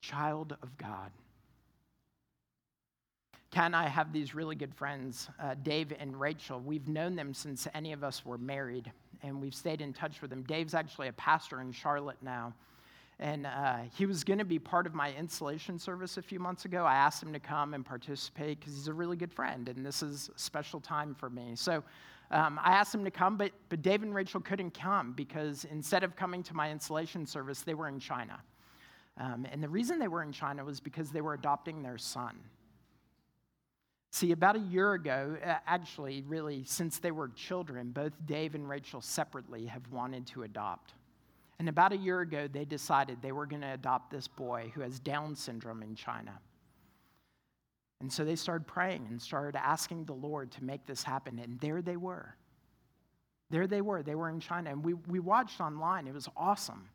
child 0.00 0.56
of 0.62 0.78
God. 0.78 1.10
Ken 3.50 3.66
and 3.66 3.76
I 3.76 3.88
have 3.88 4.10
these 4.10 4.34
really 4.34 4.56
good 4.56 4.74
friends, 4.74 5.28
uh, 5.38 5.54
Dave 5.62 5.92
and 5.98 6.18
Rachel. 6.18 6.60
We've 6.60 6.88
known 6.88 7.14
them 7.14 7.34
since 7.34 7.68
any 7.74 7.92
of 7.92 8.02
us 8.02 8.24
were 8.24 8.38
married, 8.38 8.90
and 9.22 9.38
we've 9.42 9.54
stayed 9.54 9.82
in 9.82 9.92
touch 9.92 10.22
with 10.22 10.30
them. 10.30 10.44
Dave's 10.44 10.72
actually 10.72 11.08
a 11.08 11.12
pastor 11.12 11.60
in 11.60 11.72
Charlotte 11.72 12.22
now. 12.22 12.54
And 13.18 13.46
uh, 13.46 13.78
he 13.96 14.04
was 14.04 14.24
going 14.24 14.38
to 14.38 14.44
be 14.44 14.58
part 14.58 14.86
of 14.86 14.94
my 14.94 15.12
installation 15.14 15.78
service 15.78 16.18
a 16.18 16.22
few 16.22 16.38
months 16.38 16.66
ago. 16.66 16.84
I 16.84 16.96
asked 16.96 17.22
him 17.22 17.32
to 17.32 17.40
come 17.40 17.72
and 17.72 17.84
participate 17.84 18.60
because 18.60 18.74
he's 18.74 18.88
a 18.88 18.92
really 18.92 19.16
good 19.16 19.32
friend, 19.32 19.68
and 19.70 19.86
this 19.86 20.02
is 20.02 20.30
a 20.34 20.38
special 20.38 20.80
time 20.80 21.14
for 21.14 21.30
me. 21.30 21.52
So 21.54 21.82
um, 22.30 22.60
I 22.62 22.72
asked 22.72 22.94
him 22.94 23.04
to 23.04 23.10
come, 23.10 23.38
but, 23.38 23.52
but 23.70 23.80
Dave 23.80 24.02
and 24.02 24.14
Rachel 24.14 24.40
couldn't 24.40 24.72
come 24.72 25.12
because 25.12 25.64
instead 25.70 26.04
of 26.04 26.14
coming 26.14 26.42
to 26.42 26.54
my 26.54 26.70
installation 26.70 27.24
service, 27.24 27.62
they 27.62 27.74
were 27.74 27.88
in 27.88 28.00
China. 28.00 28.38
Um, 29.18 29.46
and 29.50 29.62
the 29.62 29.68
reason 29.68 29.98
they 29.98 30.08
were 30.08 30.22
in 30.22 30.32
China 30.32 30.62
was 30.62 30.78
because 30.78 31.10
they 31.10 31.22
were 31.22 31.32
adopting 31.32 31.82
their 31.82 31.96
son. 31.96 32.36
See, 34.10 34.32
about 34.32 34.56
a 34.56 34.60
year 34.60 34.92
ago, 34.92 35.36
actually, 35.66 36.22
really, 36.26 36.64
since 36.64 36.98
they 36.98 37.10
were 37.10 37.28
children, 37.28 37.90
both 37.90 38.12
Dave 38.26 38.54
and 38.54 38.68
Rachel 38.68 39.00
separately 39.00 39.66
have 39.66 39.82
wanted 39.90 40.26
to 40.28 40.42
adopt. 40.42 40.94
And 41.58 41.68
about 41.68 41.92
a 41.92 41.96
year 41.96 42.20
ago, 42.20 42.48
they 42.48 42.64
decided 42.64 43.22
they 43.22 43.32
were 43.32 43.46
going 43.46 43.62
to 43.62 43.72
adopt 43.72 44.10
this 44.10 44.28
boy 44.28 44.70
who 44.74 44.82
has 44.82 44.98
Down 44.98 45.34
syndrome 45.34 45.82
in 45.82 45.94
China. 45.94 46.38
And 48.00 48.12
so 48.12 48.24
they 48.24 48.36
started 48.36 48.66
praying 48.66 49.06
and 49.08 49.20
started 49.20 49.56
asking 49.58 50.04
the 50.04 50.12
Lord 50.12 50.50
to 50.52 50.64
make 50.64 50.84
this 50.84 51.02
happen. 51.02 51.38
And 51.38 51.58
there 51.60 51.80
they 51.80 51.96
were. 51.96 52.34
There 53.48 53.66
they 53.66 53.80
were. 53.80 54.02
They 54.02 54.14
were 54.14 54.28
in 54.28 54.38
China. 54.38 54.70
And 54.70 54.84
we, 54.84 54.94
we 54.94 55.18
watched 55.18 55.60
online. 55.60 56.06
It 56.06 56.12
was 56.12 56.28
awesome. 56.36 56.88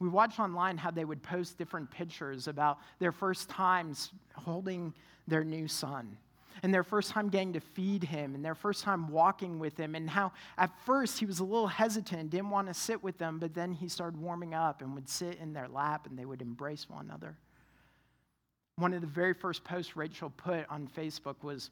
we 0.00 0.08
watched 0.08 0.40
online 0.40 0.76
how 0.76 0.90
they 0.90 1.04
would 1.04 1.22
post 1.22 1.58
different 1.58 1.88
pictures 1.90 2.48
about 2.48 2.78
their 2.98 3.12
first 3.12 3.48
times 3.48 4.10
holding 4.34 4.94
their 5.28 5.44
new 5.44 5.68
son 5.68 6.16
and 6.62 6.72
their 6.72 6.82
first 6.82 7.10
time 7.10 7.28
getting 7.28 7.52
to 7.52 7.60
feed 7.60 8.04
him 8.04 8.34
and 8.34 8.44
their 8.44 8.54
first 8.54 8.82
time 8.82 9.08
walking 9.08 9.58
with 9.58 9.76
him 9.78 9.94
and 9.94 10.08
how 10.08 10.32
at 10.56 10.70
first 10.84 11.18
he 11.18 11.26
was 11.26 11.40
a 11.40 11.44
little 11.44 11.66
hesitant 11.66 12.30
didn't 12.30 12.50
want 12.50 12.68
to 12.68 12.74
sit 12.74 13.02
with 13.02 13.18
them 13.18 13.38
but 13.38 13.54
then 13.54 13.72
he 13.72 13.88
started 13.88 14.20
warming 14.20 14.54
up 14.54 14.82
and 14.82 14.94
would 14.94 15.08
sit 15.08 15.38
in 15.38 15.52
their 15.52 15.68
lap 15.68 16.06
and 16.06 16.18
they 16.18 16.24
would 16.24 16.42
embrace 16.42 16.88
one 16.88 17.04
another. 17.04 17.36
One 18.76 18.94
of 18.94 19.00
the 19.00 19.06
very 19.06 19.34
first 19.34 19.64
posts 19.64 19.96
rachel 19.96 20.30
put 20.30 20.66
on 20.68 20.88
facebook 20.88 21.42
was 21.42 21.70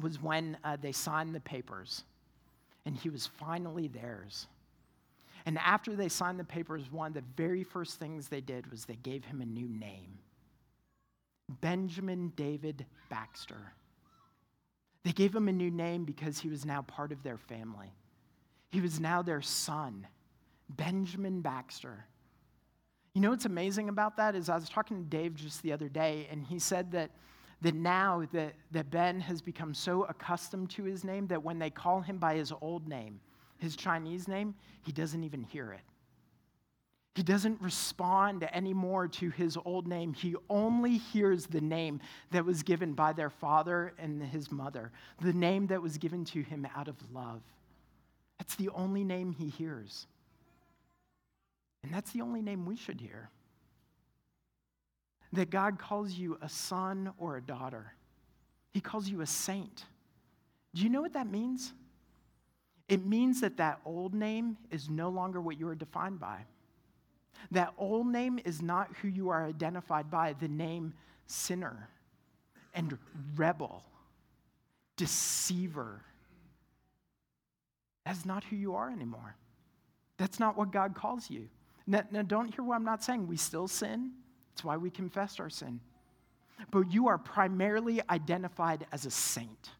was 0.00 0.22
when 0.22 0.56
uh, 0.62 0.76
they 0.80 0.92
signed 0.92 1.34
the 1.34 1.40
papers 1.40 2.04
and 2.86 2.96
he 2.96 3.10
was 3.10 3.26
finally 3.26 3.88
theirs. 3.88 4.46
And 5.44 5.58
after 5.58 5.96
they 5.96 6.08
signed 6.08 6.38
the 6.38 6.44
papers 6.44 6.90
one 6.90 7.08
of 7.08 7.14
the 7.14 7.24
very 7.36 7.64
first 7.64 7.98
things 7.98 8.28
they 8.28 8.40
did 8.40 8.70
was 8.70 8.84
they 8.84 8.96
gave 8.96 9.24
him 9.24 9.40
a 9.40 9.46
new 9.46 9.68
name 9.68 10.18
benjamin 11.60 12.32
david 12.36 12.84
baxter 13.08 13.72
they 15.08 15.12
gave 15.12 15.34
him 15.34 15.48
a 15.48 15.52
new 15.52 15.70
name 15.70 16.04
because 16.04 16.38
he 16.38 16.50
was 16.50 16.66
now 16.66 16.82
part 16.82 17.12
of 17.12 17.22
their 17.22 17.38
family. 17.38 17.90
He 18.68 18.82
was 18.82 19.00
now 19.00 19.22
their 19.22 19.40
son, 19.40 20.06
Benjamin 20.68 21.40
Baxter. 21.40 22.04
You 23.14 23.22
know 23.22 23.30
what's 23.30 23.46
amazing 23.46 23.88
about 23.88 24.18
that 24.18 24.34
is 24.34 24.50
I 24.50 24.56
was 24.56 24.68
talking 24.68 24.98
to 24.98 25.08
Dave 25.08 25.34
just 25.34 25.62
the 25.62 25.72
other 25.72 25.88
day, 25.88 26.28
and 26.30 26.44
he 26.44 26.58
said 26.58 26.92
that, 26.92 27.10
that 27.62 27.74
now 27.74 28.28
that, 28.34 28.52
that 28.72 28.90
Ben 28.90 29.18
has 29.20 29.40
become 29.40 29.72
so 29.72 30.04
accustomed 30.04 30.68
to 30.72 30.84
his 30.84 31.04
name 31.04 31.26
that 31.28 31.42
when 31.42 31.58
they 31.58 31.70
call 31.70 32.02
him 32.02 32.18
by 32.18 32.34
his 32.34 32.52
old 32.60 32.86
name, 32.86 33.18
his 33.56 33.76
Chinese 33.76 34.28
name, 34.28 34.54
he 34.82 34.92
doesn't 34.92 35.24
even 35.24 35.42
hear 35.42 35.72
it. 35.72 35.80
He 37.18 37.24
doesn't 37.24 37.60
respond 37.60 38.48
anymore 38.52 39.08
to 39.08 39.30
his 39.30 39.58
old 39.64 39.88
name. 39.88 40.14
He 40.14 40.36
only 40.48 40.98
hears 40.98 41.46
the 41.46 41.60
name 41.60 42.00
that 42.30 42.44
was 42.44 42.62
given 42.62 42.92
by 42.92 43.12
their 43.12 43.28
father 43.28 43.92
and 43.98 44.22
his 44.22 44.52
mother, 44.52 44.92
the 45.20 45.32
name 45.32 45.66
that 45.66 45.82
was 45.82 45.98
given 45.98 46.24
to 46.26 46.42
him 46.42 46.64
out 46.76 46.86
of 46.86 46.94
love. 47.12 47.40
That's 48.38 48.54
the 48.54 48.68
only 48.68 49.02
name 49.02 49.32
he 49.32 49.48
hears. 49.48 50.06
And 51.82 51.92
that's 51.92 52.12
the 52.12 52.20
only 52.20 52.40
name 52.40 52.64
we 52.64 52.76
should 52.76 53.00
hear. 53.00 53.30
That 55.32 55.50
God 55.50 55.76
calls 55.76 56.12
you 56.12 56.38
a 56.40 56.48
son 56.48 57.10
or 57.18 57.36
a 57.36 57.42
daughter, 57.42 57.94
He 58.70 58.80
calls 58.80 59.08
you 59.08 59.22
a 59.22 59.26
saint. 59.26 59.86
Do 60.72 60.82
you 60.84 60.88
know 60.88 61.00
what 61.00 61.14
that 61.14 61.28
means? 61.28 61.72
It 62.88 63.04
means 63.04 63.40
that 63.40 63.56
that 63.56 63.80
old 63.84 64.14
name 64.14 64.56
is 64.70 64.88
no 64.88 65.08
longer 65.08 65.40
what 65.40 65.58
you 65.58 65.66
are 65.66 65.74
defined 65.74 66.20
by. 66.20 66.44
That 67.50 67.72
old 67.78 68.06
name 68.06 68.38
is 68.44 68.60
not 68.60 68.88
who 69.00 69.08
you 69.08 69.30
are 69.30 69.46
identified 69.46 70.10
by, 70.10 70.34
the 70.34 70.48
name 70.48 70.94
sinner 71.26 71.88
and 72.74 72.98
rebel, 73.36 73.82
deceiver. 74.96 76.02
That's 78.04 78.24
not 78.24 78.44
who 78.44 78.56
you 78.56 78.74
are 78.74 78.90
anymore. 78.90 79.36
That's 80.16 80.40
not 80.40 80.56
what 80.56 80.72
God 80.72 80.94
calls 80.94 81.30
you. 81.30 81.48
Now, 81.86 82.02
now, 82.10 82.22
don't 82.22 82.54
hear 82.54 82.64
what 82.64 82.76
I'm 82.76 82.84
not 82.84 83.02
saying. 83.02 83.26
We 83.26 83.38
still 83.38 83.66
sin. 83.66 84.12
That's 84.50 84.62
why 84.62 84.76
we 84.76 84.90
confess 84.90 85.40
our 85.40 85.48
sin. 85.48 85.80
But 86.70 86.92
you 86.92 87.08
are 87.08 87.16
primarily 87.16 88.02
identified 88.10 88.86
as 88.92 89.06
a 89.06 89.10
saint. 89.10 89.70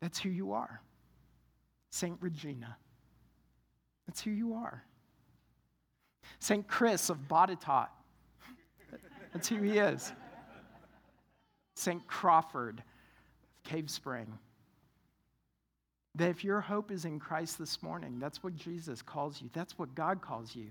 That's 0.00 0.18
who 0.18 0.30
you 0.30 0.52
are. 0.52 0.80
Saint 1.90 2.16
Regina. 2.20 2.76
That's 4.06 4.22
who 4.22 4.30
you 4.30 4.54
are. 4.54 4.84
St. 6.38 6.66
Chris 6.66 7.10
of 7.10 7.18
Botetourt. 7.28 7.88
That's 9.32 9.48
who 9.48 9.62
he 9.62 9.78
is. 9.78 10.12
St. 11.76 12.06
Crawford 12.06 12.78
of 12.78 13.70
Cave 13.70 13.90
Spring. 13.90 14.26
That 16.16 16.30
if 16.30 16.42
your 16.42 16.60
hope 16.60 16.90
is 16.90 17.04
in 17.04 17.20
Christ 17.20 17.58
this 17.58 17.82
morning, 17.82 18.18
that's 18.18 18.42
what 18.42 18.56
Jesus 18.56 19.00
calls 19.00 19.40
you. 19.40 19.48
That's 19.52 19.78
what 19.78 19.94
God 19.94 20.20
calls 20.20 20.56
you. 20.56 20.66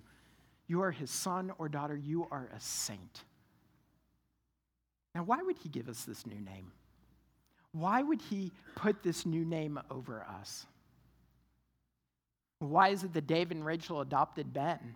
You 0.67 0.81
are 0.81 0.91
his 0.91 1.09
son 1.09 1.51
or 1.57 1.69
daughter. 1.69 1.95
You 1.95 2.27
are 2.29 2.49
a 2.55 2.59
saint. 2.59 3.23
Now, 5.15 5.23
why 5.23 5.41
would 5.41 5.57
he 5.57 5.69
give 5.69 5.89
us 5.89 6.03
this 6.03 6.27
new 6.27 6.39
name? 6.39 6.71
Why 7.71 8.01
would 8.01 8.21
he 8.21 8.51
put 8.75 9.01
this 9.01 9.25
new 9.25 9.45
name 9.45 9.79
over 9.89 10.25
us? 10.39 10.65
Why 12.59 12.89
is 12.89 13.03
it 13.03 13.13
that 13.13 13.27
Dave 13.27 13.51
and 13.51 13.65
Rachel 13.65 14.01
adopted 14.01 14.53
Ben? 14.53 14.95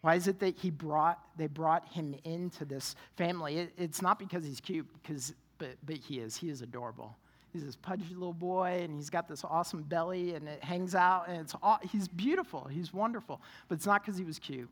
Why 0.00 0.14
is 0.14 0.28
it 0.28 0.38
that 0.40 0.56
he 0.56 0.70
brought, 0.70 1.18
they 1.36 1.48
brought 1.48 1.88
him 1.88 2.14
into 2.24 2.64
this 2.64 2.94
family? 3.16 3.58
It, 3.58 3.72
it's 3.76 4.00
not 4.00 4.18
because 4.18 4.44
he's 4.44 4.60
cute, 4.60 4.86
because, 5.02 5.34
but, 5.58 5.76
but 5.84 5.96
he 5.96 6.20
is. 6.20 6.36
He 6.36 6.48
is 6.48 6.62
adorable. 6.62 7.16
He's 7.52 7.64
this 7.64 7.76
pudgy 7.76 8.14
little 8.14 8.32
boy, 8.32 8.80
and 8.82 8.94
he's 8.94 9.10
got 9.10 9.26
this 9.26 9.42
awesome 9.44 9.82
belly, 9.82 10.34
and 10.34 10.46
it 10.48 10.62
hangs 10.62 10.94
out, 10.94 11.28
and 11.28 11.40
it's 11.40 11.54
all, 11.62 11.80
he's 11.82 12.06
beautiful. 12.06 12.68
He's 12.70 12.92
wonderful. 12.92 13.40
But 13.68 13.76
it's 13.76 13.86
not 13.86 14.04
because 14.04 14.18
he 14.18 14.24
was 14.24 14.38
cute. 14.38 14.68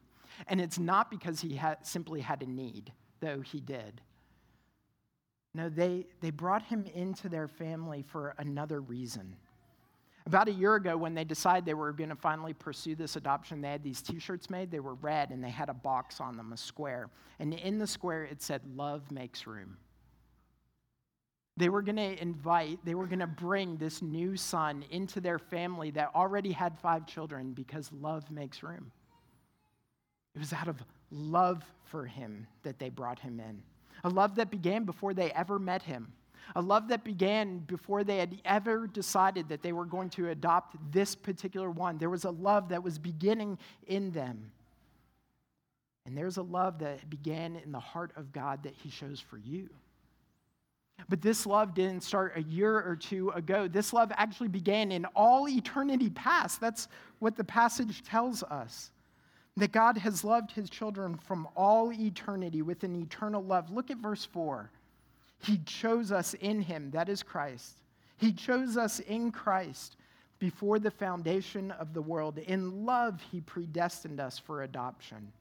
And 0.48 0.60
it's 0.60 0.78
not 0.78 1.10
because 1.10 1.40
he 1.40 1.56
had, 1.56 1.84
simply 1.84 2.20
had 2.20 2.42
a 2.42 2.46
need, 2.46 2.92
though 3.20 3.40
he 3.40 3.60
did. 3.60 4.00
No, 5.54 5.70
they, 5.70 6.06
they 6.20 6.30
brought 6.30 6.62
him 6.62 6.84
into 6.94 7.30
their 7.30 7.48
family 7.48 8.04
for 8.06 8.34
another 8.38 8.80
reason. 8.80 9.36
About 10.26 10.48
a 10.48 10.52
year 10.52 10.74
ago, 10.74 10.96
when 10.96 11.14
they 11.14 11.22
decided 11.22 11.64
they 11.64 11.74
were 11.74 11.92
going 11.92 12.10
to 12.10 12.16
finally 12.16 12.52
pursue 12.52 12.96
this 12.96 13.14
adoption, 13.14 13.60
they 13.60 13.70
had 13.70 13.84
these 13.84 14.02
t 14.02 14.18
shirts 14.18 14.50
made. 14.50 14.72
They 14.72 14.80
were 14.80 14.94
red 14.94 15.30
and 15.30 15.42
they 15.42 15.50
had 15.50 15.68
a 15.68 15.74
box 15.74 16.20
on 16.20 16.36
them, 16.36 16.52
a 16.52 16.56
square. 16.56 17.08
And 17.38 17.54
in 17.54 17.78
the 17.78 17.86
square, 17.86 18.24
it 18.24 18.42
said, 18.42 18.62
Love 18.74 19.08
makes 19.12 19.46
room. 19.46 19.76
They 21.56 21.68
were 21.68 21.80
going 21.80 21.96
to 21.96 22.20
invite, 22.20 22.80
they 22.84 22.94
were 22.94 23.06
going 23.06 23.20
to 23.20 23.26
bring 23.26 23.76
this 23.76 24.02
new 24.02 24.36
son 24.36 24.84
into 24.90 25.20
their 25.20 25.38
family 25.38 25.90
that 25.92 26.10
already 26.14 26.52
had 26.52 26.76
five 26.78 27.06
children 27.06 27.52
because 27.52 27.90
love 27.92 28.30
makes 28.30 28.62
room. 28.62 28.90
It 30.34 30.40
was 30.40 30.52
out 30.52 30.68
of 30.68 30.76
love 31.10 31.62
for 31.84 32.04
him 32.04 32.46
that 32.62 32.78
they 32.78 32.90
brought 32.90 33.20
him 33.20 33.40
in, 33.40 33.62
a 34.04 34.10
love 34.10 34.34
that 34.34 34.50
began 34.50 34.84
before 34.84 35.14
they 35.14 35.30
ever 35.32 35.58
met 35.58 35.82
him 35.82 36.12
a 36.54 36.61
love 36.61 36.88
that 36.88 37.04
began 37.04 37.59
before 37.59 38.04
they 38.04 38.18
had 38.18 38.40
ever 38.44 38.87
decided 38.87 39.48
that 39.48 39.62
they 39.62 39.72
were 39.72 39.85
going 39.85 40.11
to 40.11 40.30
adopt 40.30 40.76
this 40.92 41.14
particular 41.14 41.70
one. 41.70 41.98
There 41.98 42.11
was 42.11 42.24
a 42.24 42.30
love 42.30 42.68
that 42.68 42.82
was 42.82 42.98
beginning 42.98 43.59
in 43.87 44.12
them. 44.12 44.52
And 46.06 46.16
there's 46.16 46.37
a 46.37 46.42
love 46.42 46.78
that 46.78 47.11
began 47.11 47.56
in 47.56 47.72
the 47.72 47.80
heart 47.80 48.12
of 48.16 48.32
God 48.32 48.62
that 48.62 48.74
He 48.74 48.90
shows 48.90 49.18
for 49.18 49.38
you. 49.38 49.68
But 51.09 51.20
this 51.20 51.46
love 51.46 51.74
didn't 51.74 52.02
start 52.02 52.32
a 52.37 52.42
year 52.42 52.80
or 52.80 52.96
two 52.96 53.30
ago. 53.30 53.68
This 53.68 53.92
love 53.92 54.11
actually 54.16 54.48
began 54.48 54.92
in 54.92 55.04
all 55.16 55.48
eternity 55.48 56.11
past. 56.11 56.61
That's 56.61 56.88
what 57.18 57.37
the 57.37 57.44
passage 57.44 58.02
tells 58.02 58.42
us. 58.44 58.90
That 59.56 59.72
God 59.72 59.98
has 59.98 60.24
loved 60.24 60.52
his 60.52 60.70
children 60.70 61.16
from 61.16 61.48
all 61.56 61.92
eternity 61.92 62.62
with 62.62 62.82
an 62.85 62.94
eternal 62.94 63.42
love. 63.42 63.70
Look 63.70 63.90
at 63.90 63.98
verse 63.98 64.24
4. 64.24 64.70
He 65.38 65.59
chose 65.59 66.12
us 66.12 66.35
in 66.35 66.61
him, 66.61 66.90
that 66.92 67.09
is 67.09 67.22
Christ. 67.22 67.83
He 68.16 68.33
chose 68.33 68.77
us 68.77 69.01
in 69.01 69.31
Christ 69.31 69.96
before 70.38 70.79
the 70.79 70.90
foundation 70.90 71.70
of 71.72 71.94
the 71.94 72.03
world. 72.03 72.38
In 72.38 72.85
love, 72.85 73.22
he 73.31 73.40
predestined 73.40 74.20
us 74.20 74.38
for 74.38 74.62
adoption. 74.62 75.33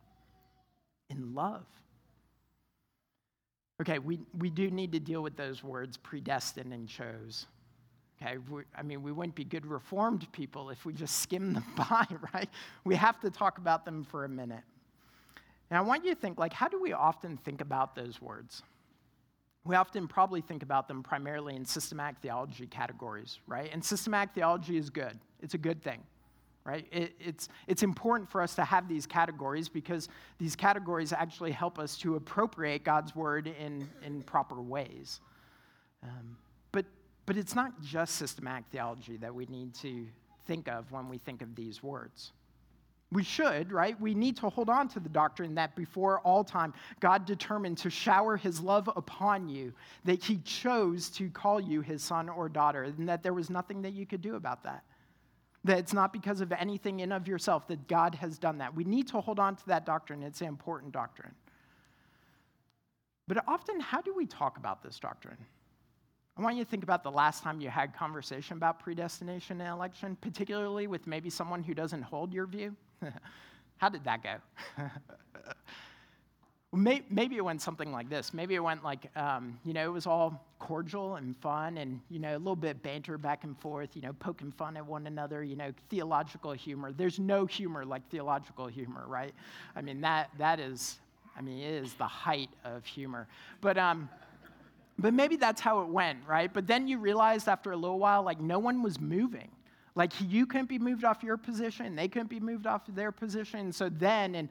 In 1.10 1.34
love. 1.34 1.66
Okay, 3.82 4.00
we, 4.00 4.20
we 4.38 4.50
do 4.50 4.72
need 4.72 4.92
to 4.94 5.00
deal 5.00 5.22
with 5.22 5.36
those 5.36 5.64
words 5.64 5.98
predestined 5.98 6.74
and 6.74 6.88
chose. 6.88 7.46
Okay, 8.22 8.38
we, 8.50 8.64
I 8.76 8.82
mean, 8.82 9.04
we 9.04 9.12
wouldn't 9.12 9.36
be 9.36 9.44
good 9.44 9.66
reformed 9.66 10.32
people 10.32 10.70
if 10.70 10.86
we 10.86 10.94
just 10.94 11.20
skim 11.20 11.54
them 11.54 11.66
by, 11.76 12.06
right? 12.34 12.50
We 12.86 12.96
have 12.96 13.20
to 13.22 13.30
talk 13.30 13.58
about 13.58 13.84
them 13.84 14.04
for 14.04 14.24
a 14.24 14.30
minute. 14.30 14.64
And 15.70 15.78
I 15.78 15.82
want 15.82 16.06
you 16.06 16.14
to 16.14 16.20
think, 16.20 16.40
like, 16.40 16.54
how 16.54 16.68
do 16.68 16.80
we 16.82 16.94
often 16.94 17.38
think 17.38 17.60
about 17.60 17.96
those 17.96 18.22
words? 18.22 18.64
We 19.66 19.76
often 19.76 20.08
probably 20.08 20.42
think 20.42 20.62
about 20.62 20.88
them 20.88 21.02
primarily 21.02 21.56
in 21.56 21.66
systematic 21.66 22.20
theology 22.22 22.68
categories, 22.68 23.40
right? 23.48 23.70
And 23.74 23.84
systematic 23.84 24.34
theology 24.36 24.78
is 24.78 24.90
good, 24.90 25.18
it's 25.42 25.56
a 25.56 25.58
good 25.58 25.82
thing, 25.82 26.02
right? 26.64 26.86
It, 26.92 27.14
it's, 27.20 27.50
it's 27.68 27.82
important 27.82 28.30
for 28.30 28.42
us 28.42 28.54
to 28.56 28.64
have 28.64 28.88
these 28.88 29.08
categories 29.08 29.68
because 29.68 30.08
these 30.38 30.56
categories 30.56 31.12
actually 31.12 31.52
help 31.52 31.80
us 31.80 31.98
to 31.98 32.16
appropriate 32.16 32.84
God's 32.84 33.16
word 33.16 33.48
in, 33.60 33.90
in 34.06 34.22
proper 34.22 34.62
ways. 34.62 35.20
Um, 36.04 36.38
but, 36.72 36.86
but 37.26 37.36
it's 37.36 37.56
not 37.56 37.82
just 37.82 38.16
systematic 38.16 38.66
theology 38.72 39.18
that 39.18 39.34
we 39.34 39.48
need 39.48 39.74
to 39.76 40.06
think 40.46 40.68
of 40.68 40.92
when 40.92 41.10
we 41.10 41.18
think 41.18 41.42
of 41.42 41.56
these 41.56 41.82
words. 41.82 42.34
We 43.12 43.24
should, 43.24 43.72
right? 43.72 44.00
We 44.02 44.14
need 44.14 44.36
to 44.38 44.50
hold 44.50 44.70
on 44.70 44.88
to 44.90 45.00
the 45.00 45.10
doctrine 45.10 45.56
that 45.56 45.76
before 45.76 46.20
all 46.22 46.44
time, 46.44 46.74
God 47.00 47.26
determined 47.26 47.78
to 47.80 47.90
shower 47.90 48.36
his 48.36 48.60
love 48.60 48.90
upon 48.96 49.48
you, 49.48 49.74
that 50.04 50.24
he 50.24 50.38
chose 50.40 51.10
to 51.12 51.30
call 51.30 51.62
you 51.62 51.82
his 51.82 52.02
son 52.04 52.28
or 52.30 52.50
daughter, 52.50 52.84
and 52.84 53.08
that 53.08 53.24
there 53.24 53.34
was 53.34 53.50
nothing 53.50 53.82
that 53.84 53.94
you 53.94 54.06
could 54.06 54.22
do 54.22 54.36
about 54.36 54.64
that. 54.64 54.84
That 55.64 55.78
it's 55.78 55.94
not 55.94 56.14
because 56.14 56.42
of 56.42 56.52
anything 56.52 57.00
in 57.00 57.12
of 57.12 57.28
yourself 57.28 57.68
that 57.68 57.88
God 57.88 58.16
has 58.16 58.38
done 58.38 58.58
that. 58.58 58.76
We 58.76 58.84
need 58.84 59.08
to 59.10 59.22
hold 59.22 59.40
on 59.40 59.56
to 59.56 59.66
that 59.68 59.86
doctrine. 59.86 60.22
It's 60.22 60.42
an 60.42 60.48
important 60.48 60.92
doctrine. 60.92 61.34
But 63.28 63.44
often, 63.48 63.80
how 63.80 64.02
do 64.02 64.14
we 64.14 64.26
talk 64.26 64.58
about 64.58 64.84
this 64.84 65.00
doctrine? 65.00 65.38
I 66.38 66.42
want 66.42 66.58
you 66.58 66.66
to 66.66 66.70
think 66.70 66.84
about 66.84 67.02
the 67.02 67.12
last 67.12 67.44
time 67.44 67.62
you 67.62 67.70
had 67.70 67.96
conversation 67.96 68.58
about 68.58 68.80
predestination 68.80 69.62
and 69.62 69.70
election, 69.70 70.18
particularly 70.20 70.86
with 70.88 71.08
maybe 71.08 71.30
someone 71.30 71.64
who 71.64 71.74
doesn't 71.74 72.02
hold 72.02 72.34
your 72.34 72.46
view. 72.46 72.76
how 73.78 73.90
did 73.90 74.04
that 74.04 74.24
go? 74.24 74.36
maybe 76.76 77.38
it 77.38 77.44
went 77.44 77.62
something 77.62 77.92
like 77.92 78.10
this. 78.10 78.34
Maybe 78.34 78.56
it 78.56 78.60
went 78.60 78.84
like, 78.84 79.10
um, 79.16 79.58
you 79.64 79.74
know, 79.74 79.86
it 79.86 79.92
was 79.92 80.06
all 80.06 80.46
cordial 80.60 81.16
and 81.16 81.36
fun 81.38 81.78
and, 81.78 82.02
you 82.10 82.20
know, 82.20 82.36
a 82.36 82.38
little 82.38 82.56
bit 82.56 82.82
banter 82.84 83.18
back 83.18 83.44
and 83.44 83.58
forth, 83.60 83.96
you 83.96 84.02
know, 84.02 84.14
poking 84.14 84.52
fun 84.52 84.78
at 84.78 84.86
one 84.86 85.08
another, 85.08 85.44
you 85.44 85.56
know, 85.56 85.72
theological 85.90 86.52
humor. 86.52 86.92
There's 86.92 87.20
no 87.20 87.46
humor 87.46 87.86
like 87.86 88.08
theological 88.10 88.68
humor, 88.68 89.06
right? 89.08 89.34
I 89.76 89.82
mean, 89.82 90.02
that, 90.02 90.30
that 90.38 90.60
is, 90.60 91.00
I 91.38 91.42
mean, 91.42 91.60
it 91.60 91.84
is 91.84 91.94
the 91.94 92.08
height 92.08 92.50
of 92.64 92.86
humor. 92.86 93.28
But, 93.62 93.78
um, 93.78 94.10
but 94.98 95.14
maybe 95.14 95.36
that's 95.36 95.62
how 95.62 95.82
it 95.82 95.88
went, 95.88 96.20
right? 96.28 96.52
But 96.52 96.68
then 96.68 96.88
you 96.88 96.98
realized 97.00 97.48
after 97.48 97.72
a 97.72 97.78
little 97.78 98.00
while, 98.00 98.24
like, 98.24 98.40
no 98.40 98.60
one 98.60 98.82
was 98.82 99.00
moving. 99.00 99.50
Like, 99.96 100.12
you 100.20 100.46
couldn't 100.46 100.68
be 100.68 100.78
moved 100.78 101.06
off 101.06 101.24
your 101.24 101.38
position, 101.38 101.96
they 101.96 102.08
couldn't 102.08 102.30
be 102.30 102.40
moved 102.40 102.68
off 102.68 102.82
their 102.88 103.12
position. 103.12 103.72
So 103.72 103.90
then, 103.90 104.36
and 104.36 104.50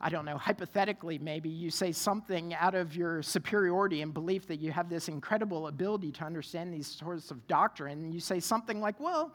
I 0.00 0.10
don't 0.10 0.24
know, 0.24 0.36
hypothetically, 0.36 1.18
maybe 1.18 1.48
you 1.48 1.70
say 1.70 1.90
something 1.90 2.54
out 2.54 2.74
of 2.74 2.94
your 2.94 3.22
superiority 3.22 4.02
and 4.02 4.12
belief 4.12 4.46
that 4.48 4.60
you 4.60 4.70
have 4.70 4.88
this 4.88 5.08
incredible 5.08 5.68
ability 5.68 6.12
to 6.12 6.24
understand 6.24 6.72
these 6.72 6.86
sorts 6.86 7.30
of 7.30 7.46
doctrine. 7.48 8.04
And 8.04 8.14
you 8.14 8.20
say 8.20 8.38
something 8.38 8.80
like, 8.80 9.00
well, 9.00 9.32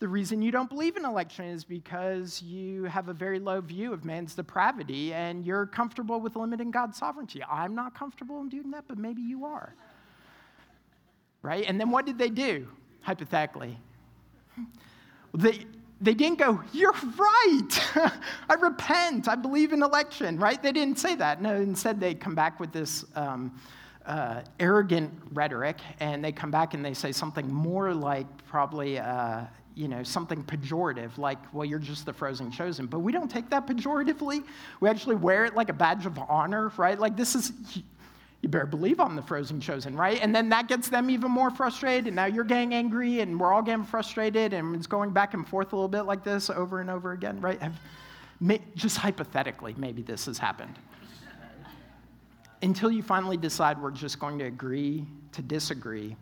the 0.00 0.08
reason 0.08 0.42
you 0.42 0.50
don't 0.50 0.68
believe 0.68 0.96
in 0.96 1.04
election 1.04 1.44
is 1.44 1.62
because 1.62 2.42
you 2.42 2.82
have 2.84 3.08
a 3.08 3.12
very 3.12 3.38
low 3.38 3.60
view 3.60 3.92
of 3.92 4.04
man's 4.04 4.34
depravity 4.34 5.14
and 5.14 5.46
you're 5.46 5.66
comfortable 5.66 6.20
with 6.20 6.34
limiting 6.34 6.72
God's 6.72 6.98
sovereignty. 6.98 7.40
I'm 7.48 7.76
not 7.76 7.96
comfortable 7.96 8.40
in 8.40 8.48
doing 8.48 8.72
that, 8.72 8.86
but 8.88 8.98
maybe 8.98 9.22
you 9.22 9.44
are. 9.44 9.72
Right? 11.42 11.64
And 11.68 11.78
then 11.78 11.92
what 11.92 12.04
did 12.04 12.18
they 12.18 12.30
do, 12.30 12.66
hypothetically? 13.02 13.78
They, 15.34 15.66
they 16.00 16.14
didn't 16.14 16.38
go, 16.38 16.62
You're 16.72 16.92
right. 16.92 17.68
I 18.48 18.54
repent. 18.54 19.28
I 19.28 19.34
believe 19.34 19.72
in 19.72 19.82
election, 19.82 20.38
right? 20.38 20.62
They 20.62 20.72
didn't 20.72 20.98
say 20.98 21.14
that. 21.16 21.40
No, 21.40 21.54
instead, 21.56 22.00
they 22.00 22.14
come 22.14 22.34
back 22.34 22.60
with 22.60 22.72
this 22.72 23.04
um, 23.14 23.58
uh, 24.04 24.42
arrogant 24.58 25.12
rhetoric, 25.32 25.78
and 26.00 26.24
they 26.24 26.32
come 26.32 26.50
back 26.50 26.74
and 26.74 26.84
they 26.84 26.94
say 26.94 27.12
something 27.12 27.52
more 27.52 27.94
like 27.94 28.26
probably. 28.46 28.98
Uh, 28.98 29.44
you 29.74 29.88
know, 29.88 30.02
something 30.02 30.44
pejorative, 30.44 31.16
like, 31.16 31.38
well, 31.54 31.64
you're 31.64 31.78
just 31.78 32.04
the 32.04 32.12
frozen 32.12 32.50
chosen. 32.50 32.86
But 32.86 32.98
we 32.98 33.12
don't 33.12 33.30
take 33.30 33.48
that 33.50 33.66
pejoratively. 33.66 34.44
We 34.80 34.88
actually 34.88 35.16
wear 35.16 35.44
it 35.46 35.54
like 35.54 35.70
a 35.70 35.72
badge 35.72 36.04
of 36.04 36.18
honor, 36.18 36.70
right? 36.76 36.98
Like, 36.98 37.16
this 37.16 37.34
is, 37.34 37.52
you 38.42 38.48
better 38.48 38.66
believe 38.66 38.98
I'm 38.98 39.14
the 39.14 39.22
frozen 39.22 39.60
chosen, 39.60 39.96
right? 39.96 40.18
And 40.20 40.34
then 40.34 40.48
that 40.48 40.66
gets 40.66 40.88
them 40.88 41.08
even 41.10 41.30
more 41.30 41.48
frustrated. 41.48 42.08
And 42.08 42.16
now 42.16 42.26
you're 42.26 42.44
getting 42.44 42.74
angry, 42.74 43.20
and 43.20 43.38
we're 43.38 43.52
all 43.52 43.62
getting 43.62 43.84
frustrated, 43.84 44.52
and 44.52 44.74
it's 44.74 44.88
going 44.88 45.12
back 45.12 45.32
and 45.32 45.46
forth 45.46 45.72
a 45.72 45.76
little 45.76 45.88
bit 45.88 46.02
like 46.02 46.24
this 46.24 46.50
over 46.50 46.80
and 46.80 46.90
over 46.90 47.12
again, 47.12 47.40
right? 47.40 47.60
just 48.74 48.96
hypothetically, 48.96 49.72
maybe 49.78 50.02
this 50.02 50.26
has 50.26 50.36
happened. 50.36 50.76
Until 52.62 52.90
you 52.90 53.02
finally 53.02 53.36
decide 53.36 53.80
we're 53.80 53.92
just 53.92 54.18
going 54.18 54.38
to 54.40 54.44
agree 54.46 55.06
to 55.30 55.42
disagree, 55.42 56.16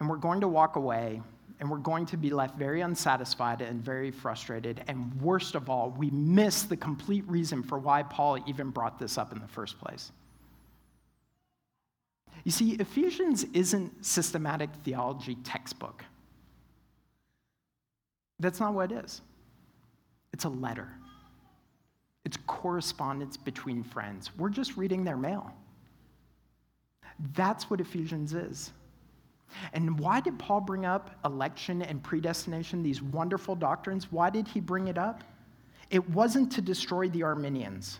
and 0.00 0.08
we're 0.08 0.16
going 0.16 0.40
to 0.40 0.48
walk 0.48 0.76
away, 0.76 1.20
and 1.60 1.70
we're 1.70 1.76
going 1.76 2.06
to 2.06 2.16
be 2.16 2.30
left 2.30 2.58
very 2.58 2.80
unsatisfied 2.80 3.60
and 3.60 3.84
very 3.84 4.10
frustrated. 4.10 4.82
And 4.88 5.12
worst 5.20 5.54
of 5.54 5.68
all, 5.68 5.90
we 5.90 6.08
miss 6.10 6.62
the 6.62 6.76
complete 6.76 7.28
reason 7.28 7.62
for 7.62 7.78
why 7.78 8.02
Paul 8.04 8.38
even 8.46 8.70
brought 8.70 8.98
this 8.98 9.18
up 9.18 9.32
in 9.32 9.38
the 9.38 9.48
first 9.48 9.78
place. 9.78 10.12
You 12.46 12.52
see, 12.52 12.74
Ephesians 12.74 13.42
isn't 13.54 14.06
systematic 14.06 14.70
theology 14.84 15.34
textbook. 15.42 16.04
That's 18.38 18.60
not 18.60 18.72
what 18.72 18.92
it 18.92 19.04
is. 19.04 19.20
It's 20.32 20.44
a 20.44 20.48
letter. 20.48 20.88
It's 22.24 22.38
correspondence 22.46 23.36
between 23.36 23.82
friends. 23.82 24.30
We're 24.38 24.50
just 24.50 24.76
reading 24.76 25.02
their 25.02 25.16
mail. 25.16 25.52
That's 27.34 27.68
what 27.68 27.80
Ephesians 27.80 28.32
is. 28.32 28.70
And 29.72 29.98
why 29.98 30.20
did 30.20 30.38
Paul 30.38 30.60
bring 30.60 30.86
up 30.86 31.18
election 31.24 31.82
and 31.82 32.00
predestination, 32.00 32.80
these 32.80 33.02
wonderful 33.02 33.56
doctrines? 33.56 34.12
Why 34.12 34.30
did 34.30 34.46
he 34.46 34.60
bring 34.60 34.86
it 34.86 34.98
up? 34.98 35.24
It 35.90 36.08
wasn't 36.10 36.52
to 36.52 36.60
destroy 36.60 37.08
the 37.08 37.24
Arminians, 37.24 37.98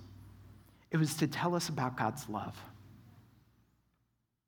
it 0.92 0.98
was 0.98 1.14
to 1.14 1.26
tell 1.26 1.56
us 1.56 1.68
about 1.68 1.96
God's 1.96 2.28
love. 2.28 2.56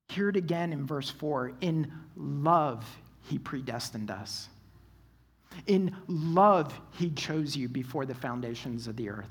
Hear 0.09 0.31
it 0.31 0.37
again 0.37 0.73
in 0.73 0.87
verse 0.87 1.11
4 1.11 1.53
In 1.61 1.93
love, 2.17 2.85
he 3.23 3.39
predestined 3.39 4.11
us. 4.11 4.49
In 5.67 5.95
love, 6.07 6.79
he 6.93 7.11
chose 7.11 7.57
you 7.57 7.69
before 7.69 8.07
the 8.07 8.15
foundations 8.15 8.87
of 8.87 8.97
the 8.97 9.11
earth. 9.11 9.31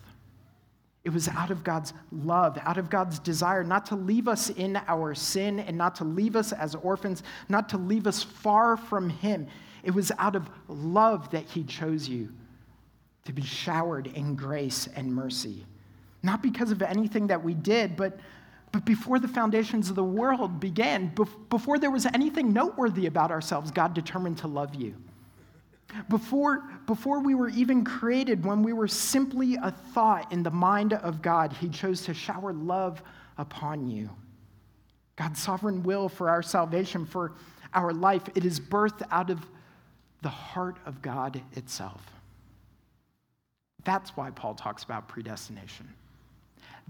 It 1.04 1.14
was 1.14 1.30
out 1.30 1.52
of 1.52 1.64
God's 1.64 1.94
love, 2.12 2.58
out 2.64 2.78
of 2.78 2.90
God's 2.90 3.18
desire 3.20 3.64
not 3.64 3.86
to 3.88 3.96
leave 3.96 4.28
us 4.28 4.50
in 4.50 4.76
our 4.88 5.16
sin 5.16 5.60
and 5.60 5.78
not 5.78 5.96
to 5.96 6.04
leave 6.04 6.36
us 6.36 6.52
as 6.52 6.76
orphans, 6.76 7.24
not 7.48 7.70
to 7.70 7.78
leave 7.78 8.08
us 8.08 8.24
far 8.24 8.76
from 8.76 9.10
Him. 9.10 9.48
It 9.84 9.92
was 9.92 10.12
out 10.18 10.36
of 10.36 10.50
love 10.68 11.32
that 11.32 11.46
He 11.46 11.64
chose 11.64 12.10
you 12.10 12.30
to 13.24 13.32
be 13.32 13.42
showered 13.42 14.08
in 14.08 14.36
grace 14.36 14.90
and 14.96 15.14
mercy. 15.14 15.66
Not 16.24 16.42
because 16.42 16.72
of 16.72 16.82
anything 16.82 17.28
that 17.28 17.42
we 17.42 17.54
did, 17.54 17.96
but 17.96 18.20
but 18.78 18.86
before 18.86 19.18
the 19.18 19.28
foundations 19.28 19.90
of 19.90 19.96
the 19.96 20.04
world 20.04 20.60
began, 20.60 21.12
before 21.50 21.80
there 21.80 21.90
was 21.90 22.06
anything 22.14 22.54
noteworthy 22.54 23.08
about 23.08 23.32
ourselves, 23.32 23.72
God 23.72 23.96
determined 23.96 24.38
to 24.38 24.48
love 24.48 24.76
you. 24.76 24.94
Before, 26.10 26.64
before 26.86 27.20
we 27.20 27.34
were 27.34 27.50
even 27.50 27.84
created, 27.84 28.46
when 28.46 28.62
we 28.62 28.74
were 28.74 28.88
simply 28.88 29.56
a 29.56 29.72
thought 29.72 30.32
in 30.32 30.44
the 30.44 30.52
mind 30.52 30.94
of 30.94 31.24
God, 31.24 31.54
He 31.54 31.70
chose 31.70 32.04
to 32.04 32.14
shower 32.14 32.54
love 32.54 33.02
upon 33.40 33.88
you. 33.88 34.12
God's 35.16 35.42
sovereign 35.42 35.82
will 35.82 36.08
for 36.08 36.30
our 36.30 36.44
salvation, 36.44 37.04
for 37.04 37.34
our 37.74 37.92
life, 37.92 38.30
it 38.36 38.46
is 38.46 38.60
birthed 38.60 39.02
out 39.10 39.32
of 39.32 39.44
the 40.22 40.30
heart 40.30 40.78
of 40.86 41.02
God 41.02 41.42
itself. 41.54 42.04
That's 43.86 44.12
why 44.12 44.30
Paul 44.30 44.54
talks 44.54 44.84
about 44.84 45.08
predestination. 45.08 45.88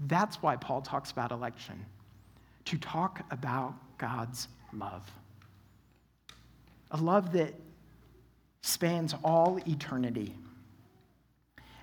That's 0.06 0.42
why 0.42 0.56
Paul 0.56 0.82
talks 0.82 1.10
about 1.10 1.32
election, 1.32 1.84
to 2.66 2.78
talk 2.78 3.24
about 3.30 3.74
God's 3.98 4.48
love. 4.72 5.10
A 6.92 6.96
love 6.96 7.32
that 7.32 7.54
spans 8.62 9.14
all 9.24 9.58
eternity. 9.66 10.34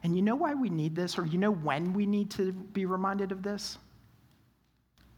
And 0.04 0.15
you 0.15 0.21
know 0.21 0.36
why 0.36 0.54
we 0.54 0.69
need 0.69 0.95
this, 0.95 1.17
or 1.17 1.25
you 1.25 1.38
know 1.38 1.51
when 1.51 1.93
we 1.93 2.06
need 2.06 2.30
to 2.32 2.51
be 2.51 2.86
reminded 2.86 3.32
of 3.32 3.43
this? 3.43 3.78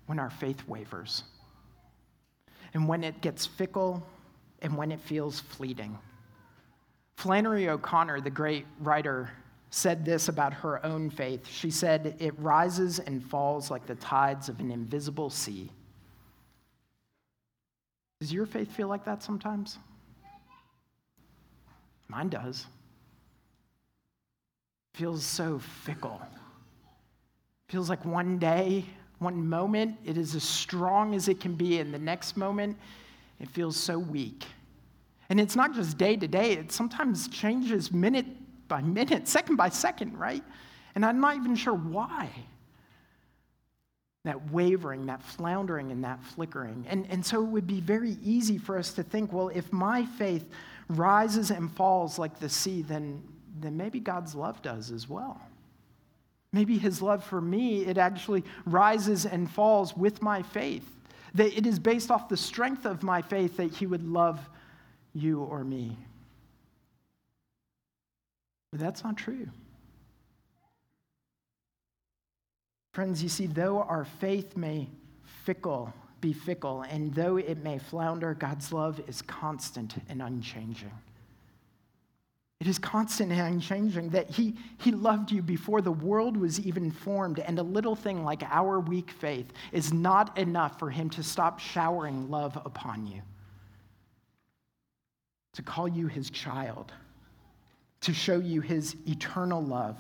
When 0.06 0.18
our 0.18 0.30
faith 0.30 0.66
wavers, 0.68 1.24
and 2.74 2.88
when 2.88 3.04
it 3.04 3.22
gets 3.22 3.46
fickle, 3.46 4.06
and 4.62 4.76
when 4.76 4.92
it 4.92 5.00
feels 5.02 5.42
fleeting. 5.42 5.98
Flannery 7.18 7.70
O'Connor, 7.70 8.22
the 8.22 8.30
great 8.30 8.66
writer, 8.80 9.30
said 9.70 10.06
this 10.06 10.30
about 10.30 10.54
her 10.54 10.86
own 10.86 11.10
faith. 11.10 11.48
She 11.48 11.70
said, 11.72 12.16
It 12.20 12.38
rises 12.40 13.00
and 13.00 13.24
falls 13.24 13.70
like 13.70 13.86
the 13.86 13.96
tides 13.96 14.50
of 14.50 14.60
an 14.60 14.72
invisible 14.72 15.30
sea. 15.30 15.70
Does 18.20 18.34
your 18.34 18.46
faith 18.46 18.72
feel 18.72 18.88
like 18.88 19.06
that 19.06 19.22
sometimes? 19.22 19.78
Mine 22.08 22.30
does. 22.30 22.66
Feels 24.96 25.24
so 25.24 25.60
fickle. 25.60 26.22
Feels 27.68 27.90
like 27.90 28.04
one 28.06 28.40
day, 28.40 28.86
one 29.20 29.48
moment, 29.48 29.98
it 30.06 30.18
is 30.18 30.34
as 30.34 30.44
strong 30.44 31.14
as 31.14 31.28
it 31.28 31.40
can 31.40 31.54
be, 31.54 31.80
and 31.80 31.94
the 31.94 32.00
next 32.00 32.38
moment, 32.38 32.78
it 33.40 33.50
feels 33.50 33.76
so 33.76 34.00
weak. 34.00 34.46
And 35.30 35.40
it's 35.40 35.56
not 35.56 35.76
just 35.76 35.98
day 35.98 36.16
to 36.16 36.28
day, 36.28 36.54
it 36.54 36.72
sometimes 36.72 37.28
changes 37.28 37.92
minute 37.92 38.26
by 38.68 38.82
minute, 38.82 39.28
second 39.28 39.56
by 39.56 39.70
second, 39.70 40.18
right? 40.18 40.44
And 40.96 41.06
I'm 41.06 41.20
not 41.20 41.36
even 41.36 41.56
sure 41.56 41.74
why. 41.74 42.30
That 44.24 44.52
wavering, 44.52 45.06
that 45.06 45.24
floundering, 45.24 45.92
and 45.92 46.04
that 46.04 46.24
flickering. 46.24 46.86
And, 46.90 47.08
and 47.10 47.26
so 47.26 47.42
it 47.42 47.48
would 47.48 47.68
be 47.68 47.80
very 47.80 48.18
easy 48.24 48.58
for 48.58 48.78
us 48.78 48.94
to 48.94 49.04
think, 49.04 49.32
well, 49.32 49.50
if 49.50 49.72
my 49.72 50.06
faith 50.06 50.50
rises 50.90 51.52
and 51.52 51.72
falls 51.72 52.20
like 52.20 52.40
the 52.40 52.50
sea, 52.50 52.82
then, 52.82 53.24
then 53.60 53.78
maybe 53.78 54.00
God's 54.00 54.36
love 54.36 54.62
does 54.62 54.92
as 54.92 55.08
well. 55.08 55.40
Maybe 56.54 56.78
his 56.78 57.02
love 57.02 57.24
for 57.24 57.42
me, 57.42 57.86
it 57.86 57.98
actually 57.98 58.44
rises 58.66 59.26
and 59.26 59.50
falls 59.50 59.96
with 59.96 60.22
my 60.22 60.42
faith. 60.42 60.90
That 61.36 61.56
it 61.58 61.68
is 61.68 61.78
based 61.78 62.10
off 62.10 62.30
the 62.30 62.38
strength 62.38 62.86
of 62.86 63.04
my 63.04 63.22
faith 63.22 63.58
that 63.58 63.72
he 63.72 63.86
would 63.86 64.08
love 64.08 64.40
you 65.14 65.42
or 65.42 65.64
me. 65.64 65.98
But 68.72 68.80
that's 68.80 69.04
not 69.04 69.18
true. 69.18 69.48
Friends, 72.94 73.22
you 73.22 73.30
see, 73.30 73.46
though 73.46 73.84
our 73.84 74.06
faith 74.06 74.58
may 74.58 74.90
fickle, 75.44 75.94
be 76.20 76.34
fickle, 76.34 76.82
and 76.82 77.14
though 77.14 77.38
it 77.38 77.64
may 77.64 77.78
flounder, 77.78 78.34
God's 78.34 78.74
love 78.74 79.00
is 79.08 79.22
constant 79.22 79.96
and 80.10 80.22
unchanging. 80.22 80.92
It 82.60 82.66
is 82.66 82.80
constant 82.80 83.32
and 83.32 83.40
unchanging 83.40 84.10
that 84.10 84.32
he, 84.32 84.56
he 84.80 84.92
loved 84.92 85.32
you 85.32 85.44
before 85.44 85.82
the 85.82 85.92
world 85.92 86.36
was 86.36 86.60
even 86.60 86.90
formed, 86.90 87.38
and 87.38 87.60
a 87.60 87.64
little 87.64 87.96
thing 87.96 88.24
like 88.24 88.42
our 88.44 88.80
weak 88.80 89.12
faith 89.12 89.54
is 89.72 89.94
not 89.94 90.36
enough 90.38 90.80
for 90.80 90.90
him 90.90 91.10
to 91.12 91.22
stop 91.22 91.60
showering 91.60 92.32
love 92.32 92.60
upon 92.66 93.06
you, 93.06 93.22
to 95.54 95.62
call 95.62 95.88
you 95.88 96.08
his 96.08 96.32
child, 96.32 96.92
to 98.02 98.14
show 98.14 98.40
you 98.40 98.62
his 98.62 98.96
eternal 99.08 99.64
love. 99.64 99.98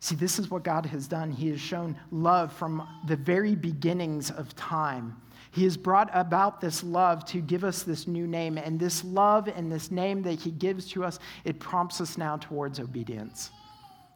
See, 0.00 0.14
this 0.14 0.38
is 0.38 0.50
what 0.50 0.62
God 0.62 0.86
has 0.86 1.08
done. 1.08 1.32
He 1.32 1.48
has 1.48 1.60
shown 1.60 1.96
love 2.10 2.52
from 2.52 2.86
the 3.06 3.16
very 3.16 3.54
beginnings 3.54 4.30
of 4.30 4.54
time 4.54 5.16
he 5.56 5.64
has 5.64 5.78
brought 5.78 6.10
about 6.12 6.60
this 6.60 6.84
love 6.84 7.24
to 7.26 7.40
give 7.40 7.64
us 7.64 7.82
this 7.82 8.06
new 8.06 8.26
name. 8.26 8.58
And 8.58 8.78
this 8.78 9.02
love 9.02 9.48
and 9.48 9.72
this 9.72 9.90
name 9.90 10.20
that 10.24 10.38
He 10.38 10.50
gives 10.50 10.86
to 10.90 11.02
us, 11.02 11.18
it 11.44 11.58
prompts 11.58 11.98
us 11.98 12.18
now 12.18 12.36
towards 12.36 12.78
obedience. 12.78 13.48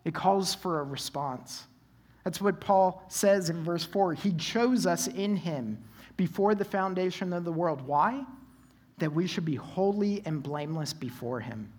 It 0.05 0.13
calls 0.13 0.55
for 0.55 0.81
a 0.81 0.85
response. 0.85 1.67
That's 2.25 2.43
what 2.43 2.61
Paul 2.61 3.03
says 3.09 3.49
in 3.49 3.65
verse 3.65 3.85
4. 3.85 4.13
He 4.13 4.33
chose 4.33 4.85
us 4.85 5.07
in 5.07 5.35
Him 5.35 5.83
before 6.19 6.55
the 6.55 6.65
foundation 6.67 7.33
of 7.33 7.47
the 7.47 7.53
world. 7.53 7.81
Why? 7.81 8.23
That 9.01 9.13
we 9.13 9.27
should 9.27 9.45
be 9.45 9.57
holy 9.57 10.23
and 10.25 10.43
blameless 10.43 10.93
before 10.93 11.41
Him. 11.41 11.73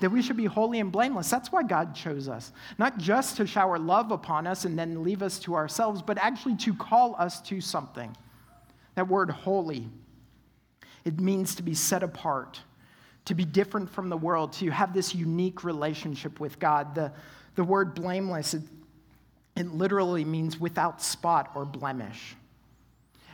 That 0.00 0.10
we 0.10 0.20
should 0.20 0.36
be 0.36 0.44
holy 0.44 0.80
and 0.80 0.92
blameless. 0.92 1.30
That's 1.30 1.50
why 1.50 1.62
God 1.62 1.94
chose 1.94 2.28
us. 2.28 2.52
Not 2.76 2.98
just 2.98 3.36
to 3.38 3.46
shower 3.46 3.78
love 3.78 4.10
upon 4.10 4.46
us 4.46 4.66
and 4.66 4.78
then 4.78 5.02
leave 5.02 5.22
us 5.22 5.38
to 5.40 5.54
ourselves, 5.54 6.02
but 6.02 6.18
actually 6.18 6.56
to 6.56 6.74
call 6.74 7.16
us 7.18 7.40
to 7.42 7.60
something. 7.60 8.14
That 8.94 9.08
word 9.08 9.30
holy, 9.30 9.88
it 11.04 11.20
means 11.20 11.54
to 11.54 11.62
be 11.62 11.74
set 11.74 12.02
apart, 12.02 12.60
to 13.26 13.34
be 13.34 13.44
different 13.44 13.88
from 13.88 14.08
the 14.08 14.16
world, 14.16 14.52
to 14.54 14.70
have 14.70 14.92
this 14.92 15.14
unique 15.14 15.64
relationship 15.64 16.40
with 16.40 16.58
God. 16.58 16.94
The, 16.94 17.12
the 17.54 17.64
word 17.64 17.94
blameless, 17.94 18.54
it, 18.54 18.62
it 19.56 19.72
literally 19.72 20.24
means 20.24 20.60
without 20.60 21.00
spot 21.00 21.52
or 21.54 21.64
blemish. 21.64 22.36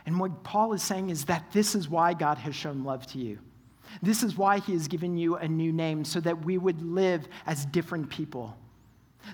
And 0.06 0.18
what 0.18 0.42
Paul 0.42 0.72
is 0.72 0.82
saying 0.82 1.10
is 1.10 1.26
that 1.26 1.52
this 1.52 1.74
is 1.74 1.88
why 1.88 2.14
God 2.14 2.38
has 2.38 2.54
shown 2.54 2.84
love 2.84 3.06
to 3.08 3.18
you. 3.18 3.38
This 4.00 4.22
is 4.22 4.36
why 4.36 4.58
he 4.58 4.72
has 4.72 4.88
given 4.88 5.16
you 5.16 5.36
a 5.36 5.46
new 5.46 5.72
name, 5.72 6.04
so 6.04 6.18
that 6.20 6.44
we 6.44 6.58
would 6.58 6.82
live 6.82 7.28
as 7.46 7.66
different 7.66 8.08
people, 8.08 8.56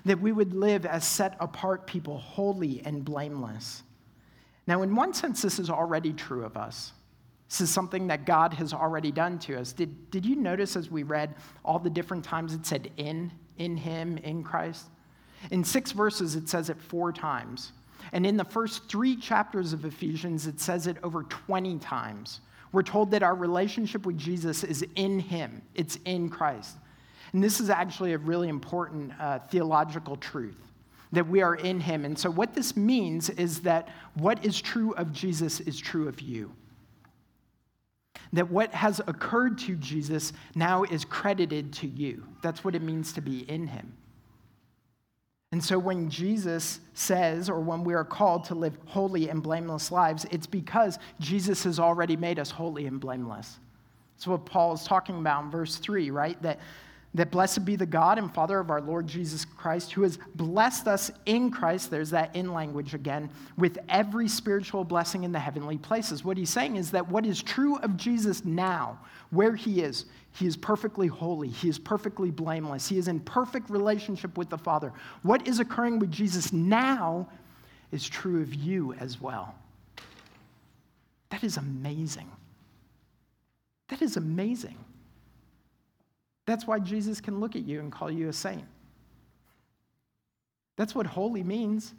that 0.05 0.19
we 0.19 0.31
would 0.31 0.53
live 0.53 0.85
as 0.85 1.07
set 1.07 1.37
apart 1.39 1.87
people, 1.87 2.17
holy 2.17 2.81
and 2.85 3.05
blameless. 3.05 3.83
Now, 4.67 4.81
in 4.81 4.95
one 4.95 5.13
sense, 5.13 5.41
this 5.41 5.59
is 5.59 5.69
already 5.69 6.13
true 6.13 6.43
of 6.43 6.57
us. 6.57 6.91
This 7.47 7.61
is 7.61 7.69
something 7.71 8.07
that 8.07 8.25
God 8.25 8.53
has 8.53 8.73
already 8.73 9.11
done 9.11 9.39
to 9.39 9.59
us. 9.59 9.73
Did, 9.73 10.11
did 10.11 10.25
you 10.25 10.35
notice 10.35 10.75
as 10.75 10.91
we 10.91 11.01
read 11.01 11.35
all 11.65 11.79
the 11.79 11.89
different 11.89 12.23
times 12.23 12.53
it 12.53 12.65
said 12.65 12.91
in, 12.97 13.31
in 13.57 13.75
Him, 13.75 14.17
in 14.19 14.43
Christ? 14.43 14.85
In 15.49 15.63
six 15.63 15.91
verses, 15.91 16.35
it 16.35 16.47
says 16.47 16.69
it 16.69 16.79
four 16.79 17.11
times. 17.11 17.71
And 18.11 18.25
in 18.25 18.37
the 18.37 18.45
first 18.45 18.89
three 18.89 19.15
chapters 19.15 19.73
of 19.73 19.85
Ephesians, 19.85 20.47
it 20.47 20.59
says 20.59 20.87
it 20.87 20.97
over 21.03 21.23
20 21.23 21.77
times. 21.79 22.41
We're 22.71 22.83
told 22.83 23.11
that 23.11 23.23
our 23.23 23.35
relationship 23.35 24.05
with 24.05 24.17
Jesus 24.17 24.63
is 24.63 24.85
in 24.95 25.19
Him, 25.19 25.61
it's 25.75 25.97
in 26.05 26.29
Christ. 26.29 26.77
And 27.33 27.43
this 27.43 27.59
is 27.59 27.69
actually 27.69 28.13
a 28.13 28.17
really 28.17 28.49
important 28.49 29.13
uh, 29.19 29.39
theological 29.39 30.17
truth 30.17 30.57
that 31.11 31.27
we 31.27 31.41
are 31.41 31.55
in 31.55 31.79
him. 31.79 32.05
And 32.05 32.17
so, 32.17 32.29
what 32.29 32.53
this 32.53 32.75
means 32.75 33.29
is 33.31 33.61
that 33.61 33.89
what 34.15 34.45
is 34.45 34.61
true 34.61 34.93
of 34.93 35.11
Jesus 35.11 35.59
is 35.59 35.79
true 35.79 36.07
of 36.07 36.21
you. 36.21 36.51
That 38.33 38.49
what 38.49 38.73
has 38.73 38.99
occurred 39.07 39.57
to 39.59 39.75
Jesus 39.75 40.33
now 40.55 40.83
is 40.83 41.05
credited 41.05 41.73
to 41.73 41.87
you. 41.87 42.23
That's 42.43 42.63
what 42.63 42.75
it 42.75 42.83
means 42.83 43.13
to 43.13 43.21
be 43.21 43.39
in 43.49 43.67
him. 43.67 43.93
And 45.51 45.63
so, 45.63 45.79
when 45.79 46.09
Jesus 46.09 46.79
says, 46.93 47.49
or 47.49 47.59
when 47.59 47.83
we 47.83 47.95
are 47.95 48.05
called 48.05 48.43
to 48.45 48.55
live 48.55 48.77
holy 48.85 49.29
and 49.29 49.41
blameless 49.41 49.91
lives, 49.91 50.25
it's 50.29 50.45
because 50.45 50.99
Jesus 51.19 51.63
has 51.63 51.79
already 51.79 52.15
made 52.15 52.37
us 52.37 52.51
holy 52.51 52.85
and 52.85 52.99
blameless. 52.99 53.57
That's 54.15 54.27
what 54.27 54.45
Paul 54.45 54.73
is 54.73 54.83
talking 54.83 55.17
about 55.17 55.45
in 55.45 55.49
verse 55.49 55.77
3, 55.77 56.11
right? 56.11 56.39
That 56.43 56.59
that 57.15 57.31
blessed 57.31 57.65
be 57.65 57.75
the 57.75 57.85
God 57.85 58.19
and 58.19 58.31
Father 58.33 58.59
of 58.59 58.69
our 58.69 58.81
Lord 58.81 59.07
Jesus 59.07 59.43
Christ, 59.43 59.91
who 59.91 60.03
has 60.03 60.19
blessed 60.35 60.87
us 60.87 61.09
in 61.25 61.49
Christ, 61.49 61.89
there's 61.89 62.11
that 62.11 62.35
in 62.35 62.53
language 62.53 62.93
again, 62.93 63.31
with 63.57 63.79
every 63.89 64.27
spiritual 64.27 64.83
blessing 64.83 65.23
in 65.23 65.31
the 65.31 65.39
heavenly 65.39 65.77
places. 65.77 66.23
What 66.23 66.37
he's 66.37 66.51
saying 66.51 66.75
is 66.75 66.91
that 66.91 67.09
what 67.09 67.25
is 67.25 67.41
true 67.41 67.77
of 67.77 67.97
Jesus 67.97 68.45
now, 68.45 68.99
where 69.31 69.55
he 69.55 69.81
is, 69.81 70.05
he 70.33 70.45
is 70.45 70.55
perfectly 70.55 71.07
holy, 71.07 71.47
he 71.47 71.67
is 71.67 71.79
perfectly 71.79 72.29
blameless, 72.29 72.87
he 72.87 72.99
is 72.99 73.07
in 73.07 73.19
perfect 73.21 73.71
relationship 73.71 74.37
with 74.37 74.49
the 74.49 74.57
Father. 74.57 74.93
What 75.23 75.47
is 75.47 75.59
occurring 75.59 75.97
with 75.97 76.11
Jesus 76.11 76.53
now 76.53 77.27
is 77.91 78.07
true 78.07 78.41
of 78.41 78.53
you 78.53 78.93
as 78.93 79.19
well. 79.19 79.55
That 81.29 81.43
is 81.43 81.57
amazing. 81.57 82.29
That 83.87 84.03
is 84.03 84.15
amazing. 84.15 84.77
That's 86.49 86.65
why 86.65 86.79
Jesus 86.79 87.21
can 87.21 87.39
look 87.39 87.55
at 87.55 87.63
you 87.63 87.79
and 87.79 87.91
call 87.91 88.09
you 88.09 88.27
a 88.27 88.33
saint. 88.33 88.63
That's 90.77 90.95
what 90.95 91.05
holy 91.05 91.43
means. 91.43 91.93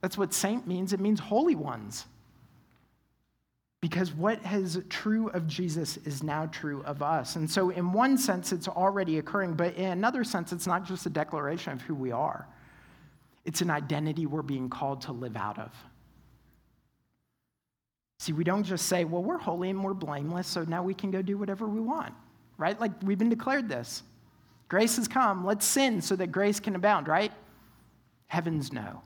That's 0.00 0.18
what 0.18 0.34
saint 0.34 0.66
means. 0.66 0.92
It 0.92 0.98
means 0.98 1.20
holy 1.20 1.54
ones. 1.54 2.06
Because 3.80 4.12
what 4.12 4.40
is 4.50 4.82
true 4.88 5.28
of 5.28 5.46
Jesus 5.46 5.98
is 5.98 6.24
now 6.24 6.46
true 6.46 6.82
of 6.82 7.00
us. 7.00 7.36
And 7.36 7.48
so, 7.48 7.70
in 7.70 7.92
one 7.92 8.18
sense, 8.18 8.50
it's 8.50 8.66
already 8.66 9.18
occurring, 9.18 9.54
but 9.54 9.76
in 9.76 9.84
another 9.84 10.24
sense, 10.24 10.52
it's 10.52 10.66
not 10.66 10.84
just 10.84 11.06
a 11.06 11.10
declaration 11.10 11.74
of 11.74 11.82
who 11.82 11.94
we 11.94 12.10
are, 12.10 12.48
it's 13.44 13.60
an 13.60 13.70
identity 13.70 14.26
we're 14.26 14.42
being 14.42 14.68
called 14.68 15.02
to 15.02 15.12
live 15.12 15.36
out 15.36 15.60
of. 15.60 15.70
See, 18.18 18.32
we 18.32 18.42
don't 18.42 18.64
just 18.64 18.86
say, 18.86 19.04
well, 19.04 19.22
we're 19.22 19.38
holy 19.38 19.70
and 19.70 19.84
we're 19.84 19.94
blameless, 19.94 20.48
so 20.48 20.64
now 20.64 20.82
we 20.82 20.94
can 20.94 21.12
go 21.12 21.22
do 21.22 21.38
whatever 21.38 21.68
we 21.68 21.78
want 21.78 22.14
right? 22.58 22.80
Like 22.80 22.92
we've 23.02 23.18
been 23.18 23.30
declared 23.30 23.68
this. 23.68 24.02
Grace 24.68 24.96
has 24.96 25.08
come. 25.08 25.44
Let's 25.44 25.66
sin 25.66 26.00
so 26.00 26.16
that 26.16 26.32
grace 26.32 26.60
can 26.60 26.74
abound, 26.74 27.08
right? 27.08 27.32
Heavens, 28.26 28.72
no. 28.72 29.02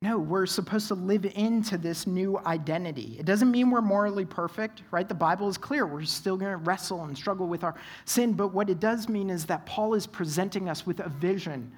No, 0.00 0.18
we're 0.18 0.46
supposed 0.46 0.86
to 0.88 0.94
live 0.94 1.24
into 1.24 1.76
this 1.76 2.06
new 2.06 2.38
identity. 2.46 3.16
It 3.18 3.26
doesn't 3.26 3.50
mean 3.50 3.70
we're 3.70 3.80
morally 3.80 4.24
perfect, 4.24 4.82
right? 4.92 5.08
The 5.08 5.14
Bible 5.14 5.48
is 5.48 5.58
clear. 5.58 5.86
We're 5.86 6.04
still 6.04 6.36
going 6.36 6.52
to 6.52 6.56
wrestle 6.56 7.02
and 7.04 7.16
struggle 7.16 7.48
with 7.48 7.64
our 7.64 7.74
sin. 8.04 8.34
But 8.34 8.48
what 8.48 8.70
it 8.70 8.78
does 8.78 9.08
mean 9.08 9.28
is 9.28 9.46
that 9.46 9.66
Paul 9.66 9.94
is 9.94 10.06
presenting 10.06 10.68
us 10.68 10.86
with 10.86 11.00
a 11.00 11.08
vision, 11.08 11.72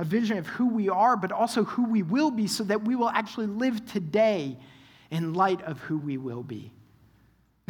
a 0.00 0.04
vision 0.04 0.36
of 0.38 0.48
who 0.48 0.66
we 0.66 0.88
are, 0.88 1.16
but 1.16 1.30
also 1.30 1.62
who 1.62 1.84
we 1.84 2.02
will 2.02 2.32
be, 2.32 2.48
so 2.48 2.64
that 2.64 2.82
we 2.84 2.96
will 2.96 3.10
actually 3.10 3.46
live 3.46 3.86
today 3.86 4.56
in 5.12 5.34
light 5.34 5.62
of 5.62 5.78
who 5.80 5.98
we 5.98 6.16
will 6.16 6.42
be 6.42 6.72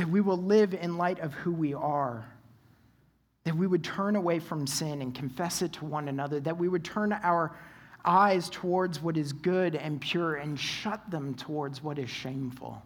that 0.01 0.09
we 0.09 0.23
will 0.23 0.39
live 0.39 0.73
in 0.73 0.97
light 0.97 1.19
of 1.19 1.35
who 1.35 1.53
we 1.53 1.75
are, 1.75 2.25
that 3.45 3.55
we 3.55 3.67
would 3.67 3.85
turn 3.85 4.17
away 4.17 4.39
from 4.39 4.67
sin 4.67 5.03
and 5.03 5.15
confess 5.15 5.61
it 5.61 5.75
to 5.75 5.85
one 5.85 6.09
another, 6.09 6.41
that 6.41 6.57
we 6.57 6.69
would 6.69 6.83
turn 6.83 7.13
our 7.13 7.55
eyes 8.07 8.49
towards 8.49 9.03
what 9.03 9.19
is 9.19 9.35
good 9.35 9.77
and 9.77 10.01
pure 10.01 10.37
and 10.37 10.59
shut 10.59 11.11
them 11.11 11.35
towards 11.35 11.83
what 11.83 11.99
is 11.99 12.09
shameful. 12.09 12.83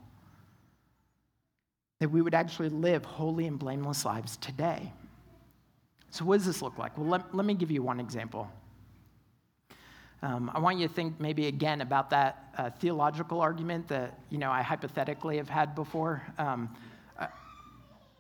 That 2.00 2.08
we 2.08 2.20
would 2.20 2.34
actually 2.34 2.70
live 2.70 3.04
holy 3.04 3.46
and 3.46 3.60
blameless 3.60 4.04
lives 4.04 4.36
today. 4.38 4.92
So, 6.10 6.24
what 6.24 6.38
does 6.38 6.46
this 6.46 6.62
look 6.62 6.78
like? 6.78 6.98
Well, 6.98 7.06
let, 7.06 7.32
let 7.32 7.46
me 7.46 7.54
give 7.54 7.70
you 7.70 7.84
one 7.84 8.00
example. 8.00 8.50
Um, 10.20 10.50
I 10.52 10.58
want 10.58 10.80
you 10.80 10.88
to 10.88 10.92
think 10.92 11.20
maybe 11.20 11.46
again 11.46 11.80
about 11.80 12.10
that 12.10 12.52
uh, 12.58 12.70
theological 12.70 13.40
argument 13.40 13.86
that 13.86 14.18
you 14.30 14.38
know 14.38 14.50
I 14.50 14.62
hypothetically 14.62 15.36
have 15.36 15.48
had 15.48 15.76
before. 15.76 16.20
Um, 16.38 16.74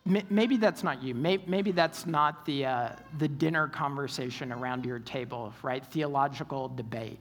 maybe 0.04 0.56
that's 0.56 0.82
not 0.82 1.02
you. 1.02 1.14
Maybe 1.14 1.72
that's 1.72 2.06
not 2.06 2.44
the, 2.44 2.66
uh, 2.66 2.88
the 3.18 3.28
dinner 3.28 3.68
conversation 3.68 4.52
around 4.52 4.84
your 4.84 4.98
table, 4.98 5.52
right? 5.62 5.84
Theological 5.84 6.68
debate. 6.68 7.18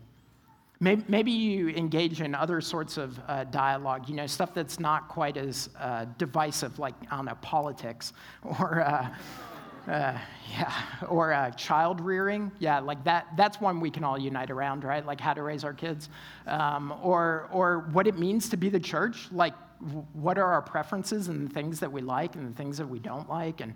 Maybe 0.79 1.31
you 1.31 1.69
engage 1.69 2.19
in 2.19 2.35
other 2.35 2.59
sorts 2.59 2.97
of 2.97 3.17
uh, 3.29 3.45
dialogue, 3.45 4.09
you 4.09 4.15
know, 4.15 4.27
stuff 4.27 4.53
that's 4.53 4.81
not 4.81 5.07
quite 5.07 5.37
as 5.37 5.69
uh, 5.79 6.05
divisive, 6.17 6.77
like, 6.77 6.93
I 7.09 7.15
don't 7.15 7.23
know, 7.23 7.37
politics 7.41 8.11
or, 8.59 8.81
uh, 8.81 9.09
uh 9.89 10.17
yeah, 10.51 10.73
or 11.07 11.31
uh, 11.31 11.51
child 11.51 12.01
rearing. 12.01 12.51
Yeah, 12.59 12.79
like 12.79 13.01
that, 13.05 13.27
that's 13.37 13.61
one 13.61 13.79
we 13.79 13.91
can 13.91 14.03
all 14.03 14.19
unite 14.19 14.51
around, 14.51 14.83
right? 14.83 15.05
Like 15.05 15.21
how 15.21 15.33
to 15.33 15.41
raise 15.41 15.63
our 15.63 15.73
kids. 15.73 16.09
Um, 16.47 16.93
or, 17.01 17.47
or 17.53 17.87
what 17.93 18.05
it 18.05 18.19
means 18.19 18.49
to 18.49 18.57
be 18.57 18.67
the 18.67 18.79
church, 18.79 19.29
like 19.31 19.53
what 20.13 20.37
are 20.37 20.51
our 20.51 20.61
preferences 20.61 21.27
and 21.27 21.49
the 21.49 21.53
things 21.53 21.79
that 21.79 21.91
we 21.91 22.01
like 22.01 22.35
and 22.35 22.49
the 22.49 22.55
things 22.55 22.77
that 22.77 22.87
we 22.87 22.99
don't 22.99 23.29
like. 23.29 23.61
And 23.61 23.75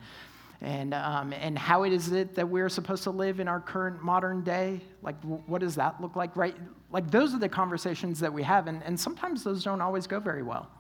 and, 0.62 0.94
um, 0.94 1.34
and 1.34 1.58
how 1.58 1.84
is 1.84 2.12
it 2.12 2.34
that 2.36 2.50
we're 2.50 2.70
supposed 2.70 3.04
to 3.04 3.12
live 3.12 3.40
in 3.40 3.48
our 3.48 3.60
current 3.60 4.04
modern 4.04 4.44
day? 4.44 4.82
Like, 5.04 5.16
what 5.22 5.62
does 5.62 5.76
that 5.76 6.02
look 6.02 6.16
like, 6.16 6.36
right? 6.36 6.56
Like, 6.92 7.12
those 7.12 7.36
are 7.36 7.40
the 7.40 7.50
conversations 7.50 8.20
that 8.22 8.34
we 8.34 8.42
have, 8.44 8.68
and, 8.68 8.82
and 8.84 9.00
sometimes 9.00 9.44
those 9.44 9.64
don't 9.64 9.82
always 9.82 10.08
go 10.08 10.20
very 10.20 10.42
well. 10.42 10.72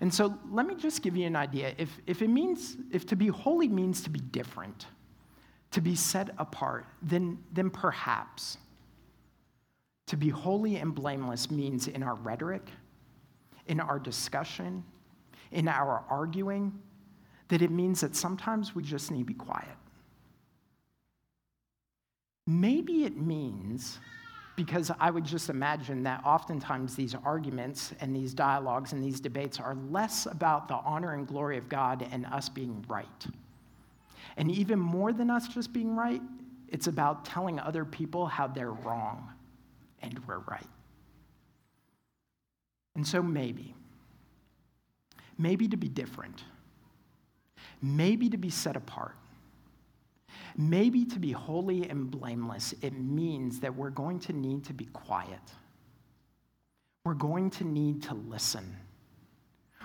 And 0.00 0.12
so, 0.12 0.38
let 0.50 0.66
me 0.66 0.74
just 0.74 1.02
give 1.02 1.16
you 1.16 1.26
an 1.26 1.36
idea. 1.36 1.74
If, 1.76 1.90
if 2.06 2.22
it 2.22 2.28
means, 2.28 2.78
if 2.90 3.04
to 3.08 3.16
be 3.16 3.26
holy 3.26 3.68
means 3.68 4.00
to 4.04 4.10
be 4.10 4.20
different, 4.20 4.86
to 5.72 5.82
be 5.82 5.94
set 5.94 6.30
apart, 6.38 6.86
then, 7.02 7.38
then 7.52 7.68
perhaps 7.68 8.56
to 10.06 10.16
be 10.16 10.28
holy 10.28 10.76
and 10.76 10.94
blameless 10.94 11.50
means 11.50 11.86
in 11.88 12.02
our 12.02 12.14
rhetoric, 12.16 12.68
in 13.66 13.80
our 13.80 13.98
discussion, 13.98 14.84
in 15.52 15.68
our 15.68 16.04
arguing, 16.08 16.72
that 17.48 17.62
it 17.62 17.70
means 17.70 18.00
that 18.00 18.14
sometimes 18.14 18.74
we 18.74 18.82
just 18.82 19.10
need 19.10 19.20
to 19.20 19.24
be 19.24 19.34
quiet. 19.34 19.76
Maybe 22.46 23.04
it 23.04 23.16
means, 23.16 23.98
because 24.56 24.90
I 24.98 25.10
would 25.10 25.24
just 25.24 25.50
imagine 25.50 26.02
that 26.04 26.22
oftentimes 26.24 26.94
these 26.94 27.14
arguments 27.24 27.92
and 28.00 28.14
these 28.14 28.34
dialogues 28.34 28.92
and 28.92 29.02
these 29.02 29.20
debates 29.20 29.60
are 29.60 29.76
less 29.90 30.26
about 30.26 30.68
the 30.68 30.74
honor 30.74 31.14
and 31.14 31.26
glory 31.26 31.58
of 31.58 31.68
God 31.68 32.06
and 32.10 32.26
us 32.26 32.48
being 32.48 32.84
right. 32.88 33.26
And 34.36 34.50
even 34.50 34.78
more 34.78 35.12
than 35.12 35.30
us 35.30 35.48
just 35.48 35.72
being 35.72 35.94
right, 35.96 36.22
it's 36.68 36.86
about 36.86 37.24
telling 37.24 37.58
other 37.58 37.84
people 37.84 38.26
how 38.26 38.46
they're 38.46 38.72
wrong 38.72 39.28
and 40.02 40.18
we're 40.26 40.38
right. 40.40 40.66
And 42.94 43.06
so 43.06 43.22
maybe, 43.22 43.74
maybe 45.38 45.68
to 45.68 45.76
be 45.76 45.88
different 45.88 46.44
maybe 47.82 48.28
to 48.28 48.36
be 48.36 48.50
set 48.50 48.76
apart, 48.76 49.16
maybe 50.56 51.04
to 51.04 51.18
be 51.18 51.32
holy 51.32 51.88
and 51.88 52.10
blameless, 52.10 52.74
it 52.82 52.92
means 52.92 53.60
that 53.60 53.74
we're 53.74 53.90
going 53.90 54.18
to 54.20 54.32
need 54.32 54.64
to 54.64 54.72
be 54.72 54.86
quiet. 54.86 55.40
We're 57.04 57.14
going 57.14 57.50
to 57.50 57.64
need 57.64 58.02
to 58.04 58.14
listen. 58.14 58.76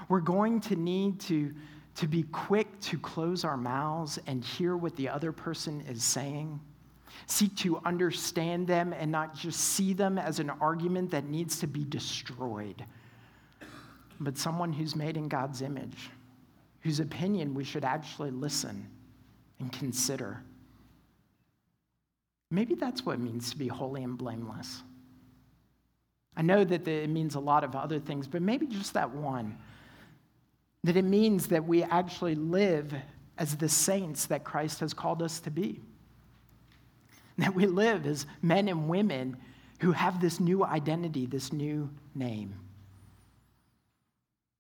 We're 0.10 0.20
going 0.20 0.60
to 0.62 0.76
need 0.76 1.20
to, 1.22 1.54
to 1.96 2.08
be 2.08 2.24
quick 2.24 2.80
to 2.82 3.00
close 3.00 3.46
our 3.46 3.58
mouths 3.58 4.20
and 4.28 4.44
hear 4.44 4.76
what 4.76 4.96
the 4.96 5.08
other 5.10 5.32
person 5.32 5.82
is 5.88 6.04
saying. 6.04 6.60
Seek 7.28 7.56
to 7.58 7.80
understand 7.86 8.68
them 8.68 8.94
and 8.94 9.12
not 9.12 9.36
just 9.36 9.60
see 9.60 9.94
them 9.94 10.18
as 10.18 10.40
an 10.40 10.50
argument 10.50 11.12
that 11.12 11.26
needs 11.26 11.60
to 11.60 11.68
be 11.68 11.84
destroyed, 11.84 12.86
but 14.20 14.38
someone 14.38 14.74
who's 14.74 14.96
made 14.96 15.18
in 15.18 15.28
God's 15.28 15.62
image 15.62 16.10
whose 16.86 17.00
opinion 17.00 17.56
we 17.56 17.64
should 17.64 17.84
actually 17.84 18.30
listen 18.30 18.88
and 19.60 19.72
consider. 19.72 20.44
Maybe 22.52 22.76
that's 22.76 23.04
what 23.04 23.14
it 23.14 23.22
means 23.22 23.50
to 23.50 23.58
be 23.58 23.68
holy 23.68 24.04
and 24.04 24.16
blameless. 24.16 24.84
I 26.38 26.44
know 26.44 26.64
that 26.64 26.88
it 26.88 27.10
means 27.10 27.34
a 27.34 27.40
lot 27.40 27.64
of 27.64 27.76
other 27.76 28.00
things, 28.00 28.28
but 28.28 28.44
maybe 28.44 28.68
just 28.68 28.94
that 28.94 29.10
one. 29.10 29.58
That 30.84 30.96
it 30.96 31.06
means 31.06 31.48
that 31.48 31.66
we 31.66 31.82
actually 31.82 32.36
live 32.36 32.94
as 33.40 33.56
the 33.56 33.68
saints 33.68 34.28
that 34.28 34.44
Christ 34.44 34.80
has 34.82 34.94
called 34.94 35.24
us 35.24 35.40
to 35.40 35.50
be. 35.50 35.82
That 37.38 37.54
we 37.54 37.66
live 37.66 38.06
as 38.06 38.26
men 38.42 38.68
and 38.68 38.88
women 38.88 39.38
who 39.80 39.92
have 39.92 40.22
this 40.22 40.40
new 40.40 40.64
identity, 40.64 41.26
this 41.26 41.52
new 41.52 41.90
name. 42.14 42.56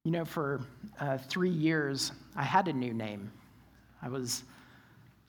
You 0.03 0.11
know, 0.11 0.25
for 0.25 0.61
uh, 0.99 1.17
three 1.17 1.49
years, 1.49 2.11
I 2.35 2.43
had 2.43 2.67
a 2.67 2.73
new 2.73 2.93
name. 2.93 3.31
I 4.01 4.09
was 4.09 4.43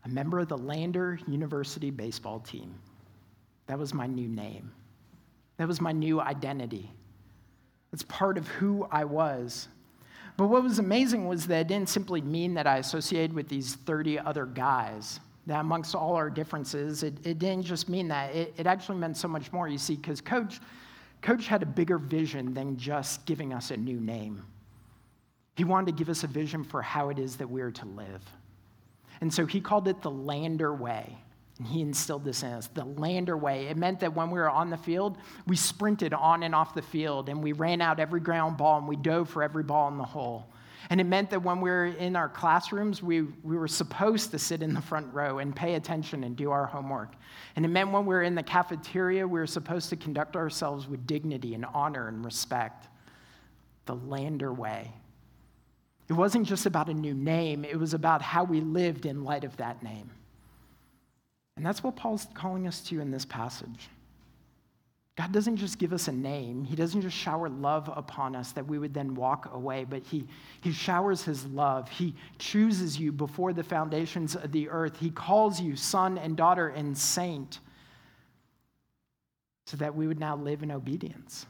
a 0.05 0.09
member 0.09 0.39
of 0.39 0.49
the 0.49 0.59
Lander 0.59 1.19
University 1.27 1.91
baseball 1.91 2.41
team. 2.41 2.75
That 3.69 3.79
was 3.79 3.95
my 3.95 4.07
new 4.07 4.29
name. 4.29 4.73
That 5.57 5.67
was 5.67 5.81
my 5.81 5.93
new 5.93 6.21
identity. 6.21 6.91
It's 7.93 8.03
part 8.03 8.37
of 8.37 8.47
who 8.49 8.87
I 8.91 9.05
was. 9.05 9.69
But 10.37 10.49
what 10.49 10.63
was 10.63 10.79
amazing 10.79 11.27
was 11.27 11.47
that 11.47 11.63
it 11.63 11.69
didn't 11.69 11.89
simply 11.89 12.21
mean 12.21 12.55
that 12.55 12.67
I 12.67 12.77
associated 12.77 13.33
with 13.33 13.49
these 13.49 13.75
30 13.75 14.19
other 14.19 14.45
guys. 14.45 15.19
That 15.47 15.61
amongst 15.61 15.95
all 15.95 16.15
our 16.15 16.29
differences, 16.29 17.03
it, 17.03 17.15
it 17.25 17.39
didn't 17.39 17.63
just 17.63 17.89
mean 17.89 18.09
that. 18.09 18.35
It, 18.35 18.55
it 18.57 18.67
actually 18.67 18.99
meant 18.99 19.17
so 19.17 19.29
much 19.29 19.53
more, 19.53 19.69
you 19.69 19.79
see, 19.79 19.95
because 19.95 20.21
Coach, 20.21 20.61
Coach 21.23 21.47
had 21.47 21.63
a 21.63 21.67
bigger 21.67 21.99
vision 21.99 22.53
than 22.53 22.77
just 22.77 23.25
giving 23.27 23.53
us 23.53 23.71
a 23.71 23.77
new 23.77 24.01
name. 24.01 24.43
He 25.57 25.65
wanted 25.65 25.87
to 25.87 25.93
give 25.93 26.09
us 26.09 26.25
a 26.25 26.27
vision 26.27 26.65
for 26.65 26.83
how 26.83 27.09
it 27.09 27.19
is 27.19 27.37
that 27.37 27.49
we're 27.49 27.71
to 27.71 27.87
live. 27.87 28.23
And 29.21 29.33
so 29.33 29.47
he 29.47 29.61
called 29.61 29.89
it 29.89 30.03
the 30.03 30.11
Lander 30.11 30.75
Way. 30.75 31.17
And 31.59 31.67
he 31.67 31.81
instilled 31.81 32.25
this 32.25 32.43
in 32.43 32.51
us 32.51 32.67
the 32.69 32.85
Lander 32.85 33.37
Way. 33.37 33.67
It 33.69 33.77
meant 33.77 34.01
that 34.01 34.15
when 34.15 34.31
we 34.31 34.39
were 34.39 34.51
on 34.51 34.69
the 34.69 34.77
field, 34.77 35.17
we 35.47 35.57
sprinted 35.57 36.13
on 36.13 36.43
and 36.43 36.55
off 36.55 36.75
the 36.75 36.83
field 36.83 37.29
and 37.29 37.43
we 37.43 37.53
ran 37.53 37.81
out 37.81 37.99
every 37.99 38.21
ground 38.21 38.59
ball 38.59 38.79
and 38.79 38.87
we 38.87 38.97
dove 38.97 39.31
for 39.31 39.43
every 39.43 39.63
ball 39.63 39.89
in 39.89 39.97
the 39.97 40.05
hole. 40.05 40.47
And 40.91 41.01
it 41.01 41.05
meant 41.05 41.31
that 41.31 41.43
when 41.43 41.61
we 41.61 41.71
were 41.71 41.87
in 41.87 42.17
our 42.17 42.29
classrooms, 42.29 43.03
we, 43.03 43.23
we 43.23 43.57
were 43.57 43.69
supposed 43.69 44.31
to 44.31 44.39
sit 44.39 44.63
in 44.63 44.73
the 44.73 44.81
front 44.81 45.13
row 45.13 45.39
and 45.39 45.55
pay 45.55 45.75
attention 45.75 46.25
and 46.25 46.37
do 46.37 46.51
our 46.51 46.67
homework. 46.67 47.15
And 47.57 47.65
it 47.65 47.69
meant 47.69 47.91
when 47.91 48.07
we 48.07 48.15
were 48.15 48.23
in 48.23 48.35
the 48.35 48.43
cafeteria, 48.43 49.27
we 49.27 49.41
were 49.41 49.47
supposed 49.47 49.91
to 49.91 49.97
conduct 49.97 50.37
ourselves 50.37 50.87
with 50.87 51.07
dignity 51.07 51.55
and 51.55 51.65
honor 51.75 52.09
and 52.09 52.25
respect. 52.25 52.89
The 53.87 53.95
Lander 53.95 54.53
Way. 54.53 54.93
It 56.09 56.13
wasn't 56.13 56.47
just 56.47 56.67
about 56.67 56.89
a 56.89 56.95
new 56.95 57.15
name, 57.15 57.65
it 57.65 57.79
was 57.79 57.95
about 57.95 58.23
how 58.23 58.45
we 58.45 58.61
lived 58.61 59.07
in 59.07 59.25
light 59.25 59.45
of 59.45 59.57
that 59.57 59.83
name. 59.83 60.11
And 61.57 61.65
that's 61.65 61.83
what 61.83 61.97
Paul's 61.97 62.27
calling 62.35 62.69
us 62.69 62.81
to 62.83 63.01
in 63.01 63.11
this 63.11 63.25
passage. 63.25 63.89
God 65.17 65.33
doesn't 65.33 65.57
just 65.57 65.79
give 65.79 65.95
us 65.95 66.09
a 66.09 66.13
name, 66.13 66.65
He 66.65 66.77
doesn't 66.77 67.01
just 67.01 67.17
shower 67.17 67.49
love 67.49 67.91
upon 67.95 68.37
us 68.37 68.53
that 68.53 68.67
we 68.67 68.79
would 68.79 68.93
then 68.93 69.15
walk 69.15 69.51
away, 69.55 69.85
but 69.85 70.03
He, 70.05 70.27
he 70.61 70.73
showers 70.73 71.23
His 71.23 71.47
love. 71.47 71.89
He 71.89 72.15
chooses 72.39 72.99
you 72.99 73.13
before 73.13 73.55
the 73.55 73.63
foundations 73.63 74.37
of 74.37 74.53
the 74.53 74.69
earth. 74.69 74.99
He 74.99 75.11
calls 75.11 75.61
you 75.61 75.75
son 75.75 76.19
and 76.19 76.37
daughter 76.37 76.69
and 76.69 76.97
saint 76.97 77.61
so 79.67 79.77
that 79.79 79.97
we 79.97 80.07
would 80.07 80.21
now 80.21 80.37
live 80.37 80.63
in 80.63 80.71
obedience. 80.71 81.47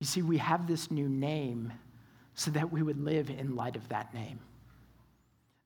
You 0.00 0.06
see, 0.06 0.22
we 0.22 0.38
have 0.38 0.66
this 0.66 0.90
new 0.90 1.08
name 1.08 1.72
so 2.34 2.50
that 2.52 2.72
we 2.72 2.82
would 2.82 3.04
live 3.04 3.30
in 3.30 3.56
light 3.56 3.76
of 3.76 3.88
that 3.88 4.14
name. 4.14 4.38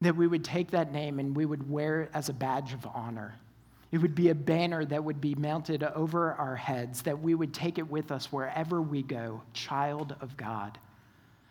That 0.00 0.16
we 0.16 0.26
would 0.26 0.44
take 0.44 0.70
that 0.72 0.92
name 0.92 1.18
and 1.18 1.36
we 1.36 1.46
would 1.46 1.70
wear 1.70 2.02
it 2.02 2.10
as 2.12 2.28
a 2.28 2.32
badge 2.32 2.72
of 2.72 2.86
honor. 2.92 3.38
It 3.92 3.98
would 3.98 4.14
be 4.14 4.30
a 4.30 4.34
banner 4.34 4.84
that 4.86 5.04
would 5.04 5.20
be 5.20 5.34
mounted 5.34 5.82
over 5.82 6.32
our 6.32 6.56
heads, 6.56 7.02
that 7.02 7.20
we 7.20 7.34
would 7.34 7.52
take 7.52 7.78
it 7.78 7.88
with 7.90 8.10
us 8.10 8.32
wherever 8.32 8.80
we 8.80 9.02
go, 9.02 9.42
child 9.52 10.16
of 10.22 10.36
God. 10.36 10.78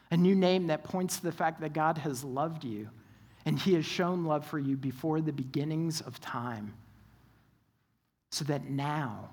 A 0.10 0.17
new 0.17 0.36
name 0.36 0.67
that 0.67 0.84
points 0.84 1.17
to 1.17 1.23
the 1.23 1.32
fact 1.32 1.62
that 1.62 1.73
God 1.73 1.99
has 1.99 2.23
loved 2.23 2.63
you 2.63 2.89
and 3.45 3.58
he 3.58 3.75
has 3.75 3.86
shown 3.86 4.25
love 4.25 4.45
for 4.45 4.60
you 4.60 4.75
before 4.75 5.21
the 5.21 5.32
beginnings 5.32 6.01
of 6.01 6.19
time. 6.19 6.73
So 8.32 8.43
that 8.45 8.69
now 8.69 9.30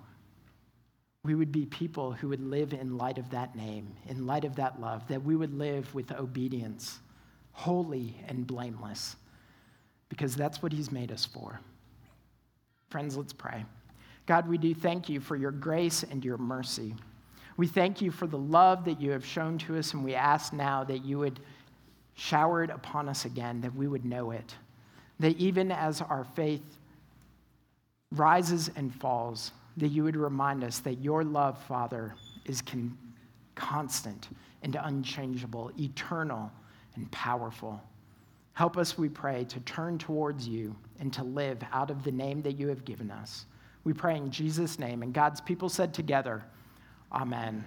we 1.25 1.35
would 1.35 1.53
be 1.53 1.67
people 1.67 2.13
who 2.13 2.29
would 2.29 2.43
live 2.43 2.73
in 2.73 2.97
light 2.97 3.19
of 3.19 3.31
that 3.31 3.57
name, 3.57 3.95
in 4.07 4.27
light 4.27 4.45
of 4.45 4.57
that 4.57 4.81
love, 4.81 5.07
that 5.09 5.23
we 5.23 5.35
would 5.35 5.55
live 5.55 5.95
with 5.95 6.13
obedience, 6.13 6.99
holy 7.53 8.17
and 8.29 8.47
blameless, 8.47 9.17
because 10.09 10.35
that's 10.35 10.63
what 10.63 10.73
He's 10.73 10.93
made 10.93 11.13
us 11.13 11.25
for. 11.25 11.61
Friends, 12.91 13.17
let's 13.17 13.33
pray. 13.33 13.65
God, 14.27 14.49
we 14.49 14.59
do 14.59 14.75
thank 14.75 15.09
you 15.09 15.21
for 15.21 15.37
your 15.37 15.51
grace 15.51 16.05
and 16.05 16.25
your 16.25 16.39
mercy. 16.39 16.95
We 17.57 17.67
thank 17.67 18.01
you 18.01 18.11
for 18.11 18.27
the 18.27 18.39
love 18.39 18.85
that 18.85 19.01
you 19.01 19.11
have 19.11 19.27
shown 19.27 19.59
to 19.59 19.77
us, 19.77 19.93
and 19.93 20.05
we 20.05 20.15
ask 20.15 20.53
now 20.53 20.85
that 20.85 21.05
you 21.05 21.19
would 21.19 21.41
shower 22.15 22.63
it 22.63 22.71
upon 22.71 23.09
us 23.09 23.25
again, 23.25 23.61
that 23.61 23.75
we 23.75 23.89
would 23.89 24.05
know 24.05 24.31
it. 24.31 24.55
That 25.21 25.37
even 25.37 25.73
as 25.73 26.01
our 26.01 26.25
faith 26.35 26.79
rises 28.13 28.71
and 28.77 28.95
falls, 28.95 29.53
that 29.77 29.89
you 29.89 30.05
would 30.05 30.17
remind 30.17 30.65
us 30.65 30.79
that 30.81 30.95
your 31.03 31.25
love, 31.25 31.63
Father, 31.65 32.15
is 32.47 32.63
con- 32.63 32.97
constant 33.55 34.29
and 34.63 34.77
unchangeable, 34.81 35.73
eternal 35.79 36.51
and 36.95 37.11
powerful. 37.11 37.83
Help 38.55 38.77
us, 38.77 38.97
we 38.97 39.09
pray, 39.09 39.45
to 39.45 39.61
turn 39.61 39.99
towards 39.99 40.49
you 40.49 40.75
and 41.01 41.13
to 41.13 41.23
live 41.23 41.59
out 41.73 41.91
of 41.91 42.05
the 42.05 42.13
name 42.13 42.43
that 42.43 42.59
you 42.59 42.69
have 42.69 42.85
given 42.85 43.11
us. 43.11 43.47
We 43.85 43.93
pray 43.93 44.17
in 44.17 44.31
Jesus' 44.31 44.79
name. 44.79 45.03
And 45.03 45.13
God's 45.13 45.41
people 45.41 45.69
said 45.69 45.95
together, 45.95 46.45
Amen. 47.13 47.65